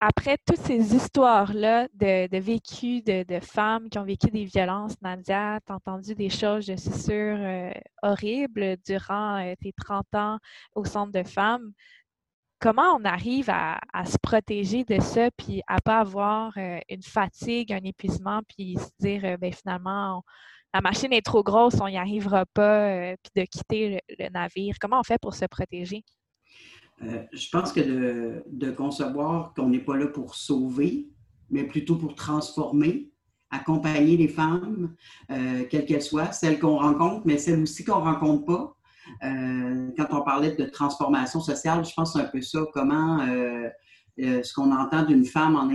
après 0.00 0.38
toutes 0.44 0.58
ces 0.58 0.94
histoires-là 0.94 1.88
de, 1.94 2.38
vécu 2.38 3.02
de, 3.02 3.40
femmes 3.40 3.88
qui 3.88 3.98
ont 3.98 4.04
vécu 4.04 4.28
des 4.30 4.44
violences, 4.44 5.00
Nadia, 5.02 5.60
tu 5.66 5.72
as 5.72 5.76
entendu 5.76 6.14
des 6.14 6.30
choses, 6.30 6.66
je 6.66 6.76
suis 6.76 6.92
sûre, 6.92 7.36
euh, 7.38 7.70
horribles 8.02 8.76
durant 8.86 9.38
euh, 9.38 9.54
tes 9.60 9.72
30 9.72 10.14
ans 10.14 10.38
au 10.74 10.84
centre 10.84 11.12
de 11.12 11.22
femmes. 11.22 11.72
Comment 12.60 12.96
on 12.98 13.04
arrive 13.04 13.50
à, 13.50 13.78
se 14.06 14.16
protéger 14.22 14.84
de 14.84 15.00
ça, 15.00 15.30
puis 15.32 15.62
à 15.66 15.80
pas 15.80 16.00
avoir 16.00 16.52
euh, 16.56 16.78
une 16.88 17.02
fatigue, 17.02 17.72
un 17.72 17.84
épuisement, 17.84 18.40
puis 18.48 18.76
se 18.78 18.90
dire, 19.00 19.38
ben, 19.38 19.52
finalement, 19.52 20.22
la 20.72 20.80
machine 20.80 21.12
est 21.12 21.24
trop 21.24 21.42
grosse, 21.42 21.80
on 21.80 21.88
n'y 21.88 21.98
arrivera 21.98 22.46
pas, 22.46 23.16
puis 23.22 23.32
de 23.36 23.44
quitter 23.44 24.00
le 24.18 24.28
navire? 24.30 24.76
Comment 24.80 25.00
on 25.00 25.04
fait 25.04 25.18
pour 25.20 25.34
se 25.34 25.44
protéger? 25.46 26.04
Euh, 27.02 27.22
je 27.32 27.48
pense 27.50 27.72
que 27.72 27.80
de, 28.46 28.70
concevoir 28.70 29.52
qu'on 29.54 29.68
n'est 29.68 29.80
pas 29.80 29.96
là 29.96 30.06
pour 30.06 30.34
sauver, 30.34 31.08
mais 31.50 31.64
plutôt 31.64 31.96
pour 31.96 32.14
transformer, 32.14 33.10
accompagner 33.50 34.16
les 34.16 34.28
femmes, 34.28 34.94
euh, 35.30 35.64
quelles 35.70 35.86
qu'elles 35.86 36.02
soient, 36.02 36.32
celles 36.32 36.58
qu'on 36.58 36.78
rencontre, 36.78 37.22
mais 37.24 37.38
celles 37.38 37.62
aussi 37.62 37.84
qu'on 37.84 37.98
ne 37.98 38.04
rencontre 38.04 38.44
pas. 38.44 38.76
Euh, 39.24 39.90
quand 39.96 40.06
on 40.12 40.22
parlait 40.22 40.54
de 40.54 40.64
transformation 40.64 41.40
sociale, 41.40 41.84
je 41.84 41.92
pense 41.94 42.16
un 42.16 42.24
peu 42.24 42.40
ça, 42.40 42.64
comment 42.72 43.18
ce 44.16 44.54
qu'on 44.54 44.72
entend 44.72 45.02
d'une 45.04 45.24
femme 45.24 45.56
en 45.56 45.68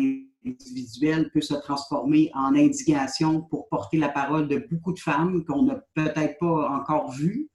individuel 0.46 1.30
peut 1.32 1.42
se 1.42 1.54
transformer 1.54 2.32
en 2.34 2.56
indignation 2.56 3.42
pour 3.42 3.68
porter 3.68 3.98
la 3.98 4.10
parole 4.10 4.48
de 4.48 4.66
beaucoup 4.72 4.94
de 4.94 5.00
femmes 5.00 5.44
qu'on 5.46 5.64
n'a 5.64 5.84
peut-être 5.94 6.40
pas 6.40 6.70
encore 6.70 7.12
vues. 7.12 7.49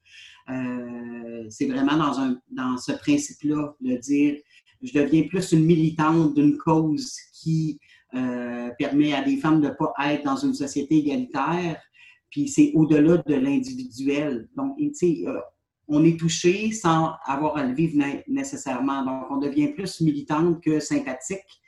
Euh, 0.51 1.47
c'est 1.49 1.67
vraiment 1.67 1.97
dans, 1.97 2.21
un, 2.21 2.37
dans 2.51 2.77
ce 2.77 2.93
principe-là 2.93 3.75
de 3.81 3.97
dire 3.97 4.37
je 4.83 4.93
deviens 4.93 5.23
plus 5.23 5.53
une 5.53 5.65
militante 5.65 6.35
d'une 6.35 6.59
cause 6.59 7.17
qui 7.33 7.81
euh, 8.15 8.69
permet 8.79 9.15
à 9.15 9.23
des 9.23 9.39
femmes 9.39 9.63
de 9.63 9.69
ne 9.69 9.73
pas 9.73 9.95
être 10.05 10.25
dans 10.25 10.37
une 10.37 10.53
société 10.53 10.99
égalitaire. 10.99 11.81
Puis 12.31 12.49
c'est 12.49 12.73
au-delà 12.75 13.19
de 13.19 13.35
l'individuel. 13.35 14.49
Donc, 14.57 14.77
tu 14.77 14.93
sais, 14.93 15.23
euh, 15.27 15.41
on 15.89 16.05
est 16.05 16.19
touché 16.19 16.71
sans 16.73 17.15
avoir 17.25 17.57
à 17.57 17.65
le 17.65 17.75
vivre 17.75 18.03
nécessairement. 18.29 19.05
Donc, 19.05 19.31
on 19.31 19.39
devient 19.39 19.69
plus 19.69 20.01
militante 20.03 20.63
que 20.63 20.81
sympathique. 20.81 21.63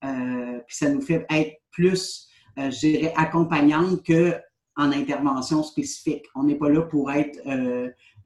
puis 0.00 0.76
ça 0.76 0.90
nous 0.90 1.00
fait 1.00 1.26
être 1.30 1.56
plus, 1.72 2.28
je 2.56 2.78
dirais, 2.78 3.12
accompagnante 3.16 4.04
que 4.04 4.34
en 4.76 4.92
intervention 4.92 5.62
spécifique. 5.62 6.24
On 6.34 6.44
n'est 6.44 6.56
pas 6.56 6.68
là 6.68 6.82
pour 6.82 7.10
être 7.10 7.38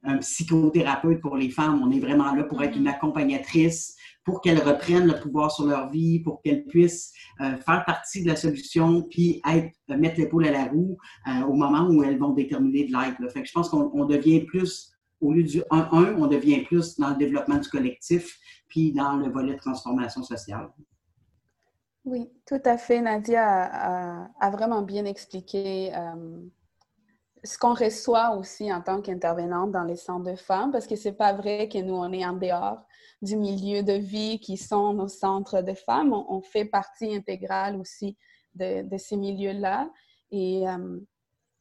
un 0.05 0.17
psychothérapeute 0.17 1.21
pour 1.21 1.35
les 1.35 1.49
femmes. 1.49 1.81
On 1.83 1.91
est 1.91 1.99
vraiment 1.99 2.33
là 2.33 2.43
pour 2.43 2.63
être 2.63 2.75
une 2.75 2.85
mm-hmm. 2.85 2.95
accompagnatrice, 2.95 3.95
pour 4.25 4.41
qu'elles 4.41 4.61
reprennent 4.61 5.07
le 5.07 5.19
pouvoir 5.19 5.51
sur 5.51 5.65
leur 5.65 5.89
vie, 5.89 6.19
pour 6.19 6.41
qu'elles 6.41 6.65
puissent 6.65 7.13
euh, 7.41 7.55
faire 7.57 7.85
partie 7.85 8.23
de 8.23 8.27
la 8.27 8.35
solution, 8.35 9.03
puis 9.03 9.41
être, 9.47 9.71
euh, 9.91 9.97
mettre 9.97 10.19
l'épaule 10.19 10.45
à 10.47 10.51
la 10.51 10.65
roue 10.65 10.97
euh, 11.27 11.45
au 11.45 11.53
moment 11.53 11.87
où 11.89 12.03
elles 12.03 12.17
vont 12.17 12.33
déterminer 12.33 12.85
de 12.85 12.91
l'aide. 12.91 13.31
Fait 13.31 13.43
que 13.43 13.47
je 13.47 13.53
pense 13.53 13.69
qu'on 13.69 14.05
devient 14.05 14.41
plus, 14.41 14.91
au 15.21 15.31
lieu 15.31 15.43
du 15.43 15.59
1-1, 15.71 16.15
on 16.17 16.27
devient 16.27 16.63
plus 16.63 16.97
dans 16.97 17.11
le 17.11 17.15
développement 17.17 17.57
du 17.57 17.69
collectif, 17.69 18.37
puis 18.67 18.91
dans 18.91 19.15
le 19.15 19.29
volet 19.29 19.53
de 19.53 19.59
transformation 19.59 20.23
sociale. 20.23 20.69
Oui, 22.03 22.29
tout 22.45 22.61
à 22.65 22.77
fait. 22.77 23.01
Nadia 23.01 24.27
a, 24.39 24.49
vraiment 24.51 24.83
bien 24.83 25.05
expliqué 25.05 25.91
ce 27.45 27.57
qu'on 27.57 27.73
reçoit 27.73 28.35
aussi 28.35 28.73
en 28.73 28.81
tant 28.81 29.01
qu'intervenante 29.01 29.71
dans 29.71 29.83
les 29.83 29.95
centres 29.95 30.31
de 30.31 30.35
femmes, 30.35 30.71
parce 30.71 30.87
que 30.87 30.95
c'est 30.95 31.13
pas 31.13 31.33
vrai 31.33 31.69
que 31.69 31.77
nous, 31.77 31.93
on 31.93 32.11
est 32.11 32.25
en 32.25 32.33
dehors 32.33 32.79
du 33.21 33.35
milieu 33.35 33.83
de 33.83 33.93
vie 33.93 34.39
qui 34.39 34.57
sont 34.57 34.93
nos 34.93 35.07
centres 35.07 35.61
de 35.61 35.73
femmes. 35.73 36.11
On, 36.13 36.41
fait 36.41 36.65
partie 36.65 37.15
intégrale 37.15 37.77
aussi 37.79 38.17
de, 38.55 38.85
ces 38.97 39.15
milieux-là. 39.15 39.89
Euh, 40.33 40.99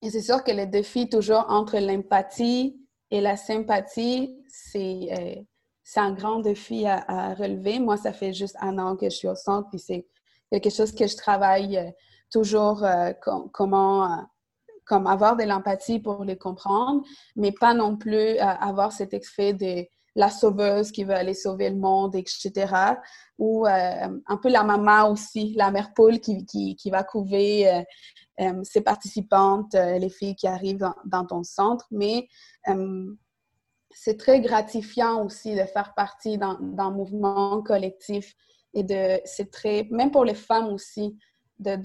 et, 0.02 0.10
c'est 0.10 0.22
sûr 0.22 0.42
que 0.42 0.52
le 0.52 0.66
défi 0.66 1.08
toujours 1.08 1.46
entre 1.48 1.78
l'empathie 1.78 2.80
et 3.10 3.20
la 3.20 3.36
sympathie, 3.36 4.36
c'est 4.48 5.08
euh, 5.12 6.00
un 6.00 6.12
grand 6.12 6.40
défi 6.40 6.86
à, 6.86 7.34
relever. 7.34 7.78
Moi, 7.78 7.96
ça 7.96 8.12
fait 8.12 8.32
juste 8.32 8.56
un 8.60 8.78
an 8.78 8.96
que 8.96 9.06
je 9.10 9.16
suis 9.16 9.28
au 9.28 9.36
centre, 9.36 9.68
puis 9.68 9.78
c'est 9.78 10.06
quelque 10.50 10.70
chose 10.70 10.92
que 10.92 11.06
je 11.06 11.16
travaille 11.16 11.76
euh, 11.76 11.90
toujours 12.30 12.84
comment 13.52 14.26
comme 14.84 15.06
avoir 15.06 15.36
de 15.36 15.44
l'empathie 15.44 16.00
pour 16.00 16.24
les 16.24 16.36
comprendre, 16.36 17.02
mais 17.36 17.52
pas 17.52 17.74
non 17.74 17.96
plus 17.96 18.16
euh, 18.16 18.40
avoir 18.40 18.92
cet 18.92 19.14
effet 19.14 19.52
de 19.52 19.86
la 20.16 20.30
sauveuse 20.30 20.92
qui 20.92 21.04
veut 21.04 21.14
aller 21.14 21.34
sauver 21.34 21.70
le 21.70 21.76
monde, 21.76 22.14
etc. 22.14 22.96
Ou 23.38 23.66
euh, 23.66 24.20
un 24.26 24.36
peu 24.36 24.48
la 24.48 24.62
maman 24.62 25.10
aussi, 25.10 25.54
la 25.54 25.70
mère 25.70 25.92
poule 25.92 26.20
qui, 26.20 26.46
qui, 26.46 26.90
va 26.90 27.02
couver 27.02 27.82
euh, 28.40 28.62
ses 28.62 28.80
participantes, 28.80 29.74
les 29.74 30.10
filles 30.10 30.36
qui 30.36 30.46
arrivent 30.46 30.86
dans, 31.04 31.26
ton 31.26 31.42
centre. 31.42 31.86
Mais 31.90 32.28
c'est 33.90 34.16
très 34.16 34.40
gratifiant 34.40 35.24
aussi 35.24 35.56
de 35.56 35.64
faire 35.64 35.94
partie 35.94 36.38
d'un 36.38 36.90
mouvement 36.92 37.60
collectif 37.62 38.36
et 38.72 38.84
de 38.84 39.20
c'est 39.24 39.50
très 39.50 39.88
même 39.90 40.10
pour 40.10 40.24
les 40.24 40.34
femmes 40.34 40.66
aussi 40.66 41.16
de, 41.58 41.76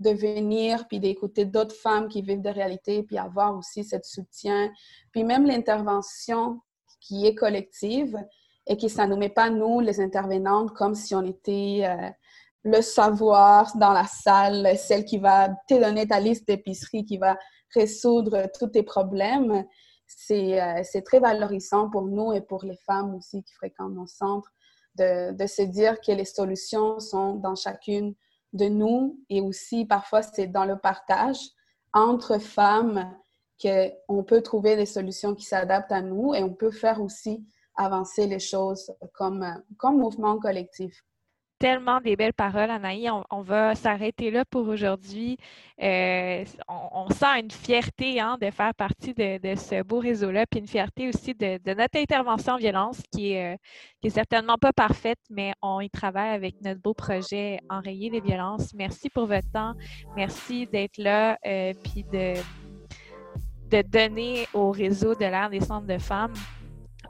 de, 0.00 0.10
venir 0.10 0.86
puis 0.88 1.00
d'écouter 1.00 1.44
d'autres 1.44 1.74
femmes 1.74 2.08
qui 2.08 2.22
vivent 2.22 2.42
de 2.42 2.48
réalité 2.48 3.02
puis 3.02 3.18
avoir 3.18 3.56
aussi 3.56 3.84
ce 3.84 3.96
soutien. 4.02 4.70
Puis 5.12 5.24
même 5.24 5.46
l'intervention 5.46 6.60
qui 7.00 7.26
est 7.26 7.34
collective 7.34 8.16
et 8.66 8.76
qui 8.76 8.88
ça 8.88 9.06
nous 9.06 9.16
met 9.16 9.28
pas, 9.28 9.50
nous, 9.50 9.80
les 9.80 10.00
intervenantes, 10.00 10.72
comme 10.72 10.94
si 10.94 11.14
on 11.14 11.24
était 11.24 11.82
euh, 11.84 12.10
le 12.64 12.80
savoir 12.80 13.76
dans 13.76 13.92
la 13.92 14.04
salle, 14.04 14.76
celle 14.76 15.04
qui 15.04 15.18
va 15.18 15.48
te 15.68 15.80
donner 15.80 16.06
ta 16.06 16.20
liste 16.20 16.46
d'épicerie, 16.46 17.04
qui 17.04 17.18
va 17.18 17.36
résoudre 17.74 18.48
tous 18.58 18.68
tes 18.68 18.82
problèmes. 18.82 19.64
Euh, 20.30 20.82
c'est 20.84 21.02
très 21.04 21.20
valorisant 21.20 21.90
pour 21.90 22.02
nous 22.02 22.32
et 22.32 22.40
pour 22.40 22.64
les 22.64 22.76
femmes 22.86 23.14
aussi 23.14 23.42
qui 23.42 23.54
fréquentent 23.54 23.94
nos 23.94 24.06
centres 24.06 24.52
de, 24.96 25.32
de 25.32 25.46
se 25.46 25.62
dire 25.62 26.00
que 26.00 26.12
les 26.12 26.26
solutions 26.26 27.00
sont 27.00 27.34
dans 27.34 27.54
chacune 27.54 28.14
de 28.52 28.66
nous 28.66 29.18
et 29.28 29.40
aussi 29.40 29.84
parfois 29.84 30.22
c'est 30.22 30.46
dans 30.46 30.64
le 30.64 30.78
partage 30.78 31.38
entre 31.92 32.38
femmes 32.38 33.14
qu'on 33.60 34.24
peut 34.24 34.42
trouver 34.42 34.76
des 34.76 34.86
solutions 34.86 35.34
qui 35.34 35.44
s'adaptent 35.44 35.92
à 35.92 36.02
nous 36.02 36.34
et 36.34 36.42
on 36.42 36.52
peut 36.52 36.70
faire 36.70 37.00
aussi 37.00 37.46
avancer 37.76 38.26
les 38.26 38.40
choses 38.40 38.92
comme, 39.14 39.62
comme 39.76 39.98
mouvement 39.98 40.38
collectif 40.38 41.04
tellement 41.62 42.00
des 42.00 42.16
belles 42.16 42.32
paroles, 42.32 42.72
Anaï. 42.72 43.08
On, 43.30 43.42
va 43.42 43.76
s'arrêter 43.76 44.32
là 44.32 44.44
pour 44.44 44.66
aujourd'hui. 44.66 45.36
Euh, 45.80 46.44
on, 46.68 47.08
sent 47.10 47.38
une 47.38 47.52
fierté 47.52 48.18
hein, 48.18 48.36
de 48.40 48.50
faire 48.50 48.74
partie 48.74 49.14
de, 49.14 49.38
ce 49.54 49.80
beau 49.84 50.00
réseau-là, 50.00 50.44
puis 50.44 50.58
une 50.58 50.66
fierté 50.66 51.08
aussi 51.08 51.34
de, 51.34 51.60
notre 51.72 52.00
intervention 52.00 52.54
en 52.54 52.56
violence 52.56 53.00
qui 53.12 53.34
est, 53.34 53.54
euh, 54.04 54.10
certainement 54.10 54.58
pas 54.58 54.72
parfaite, 54.72 55.20
mais 55.30 55.52
on 55.62 55.80
y 55.80 55.88
travaille 55.88 56.30
avec 56.30 56.60
notre 56.62 56.80
beau 56.80 56.94
projet 56.94 57.60
Enrayer 57.70 58.10
les 58.10 58.20
violences. 58.20 58.74
Merci 58.74 59.08
pour 59.08 59.26
votre 59.26 59.48
temps. 59.52 59.74
Merci 60.16 60.66
d'être 60.66 60.98
là, 60.98 61.38
euh, 61.46 61.74
puis 61.84 62.02
de 62.12 62.34
de 63.70 63.80
donner 63.80 64.46
au 64.52 64.70
réseau 64.70 65.14
de 65.14 65.20
l'ère 65.20 65.48
des 65.48 65.60
centres 65.60 65.86
de 65.86 65.96
femmes. 65.96 66.34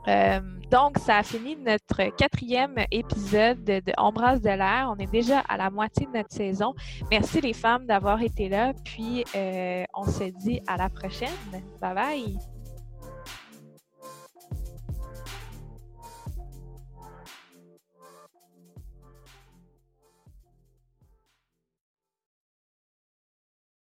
Euh, 0.07 0.39
donc, 0.71 0.97
ça 0.97 1.17
a 1.17 1.23
fini 1.23 1.55
notre 1.55 2.15
quatrième 2.15 2.75
épisode 2.91 3.63
de, 3.63 3.79
de 3.79 3.93
de 4.41 4.49
l'air. 4.49 4.91
On 4.91 4.97
est 4.97 5.11
déjà 5.11 5.39
à 5.41 5.57
la 5.57 5.69
moitié 5.69 6.05
de 6.07 6.17
notre 6.17 6.31
saison. 6.31 6.73
Merci 7.11 7.41
les 7.41 7.53
femmes 7.53 7.85
d'avoir 7.85 8.21
été 8.21 8.49
là. 8.49 8.73
Puis, 8.83 9.23
euh, 9.35 9.83
on 9.93 10.05
se 10.05 10.23
dit 10.23 10.61
à 10.67 10.77
la 10.77 10.89
prochaine. 10.89 11.29
Bye 11.79 11.95
bye. 11.95 12.52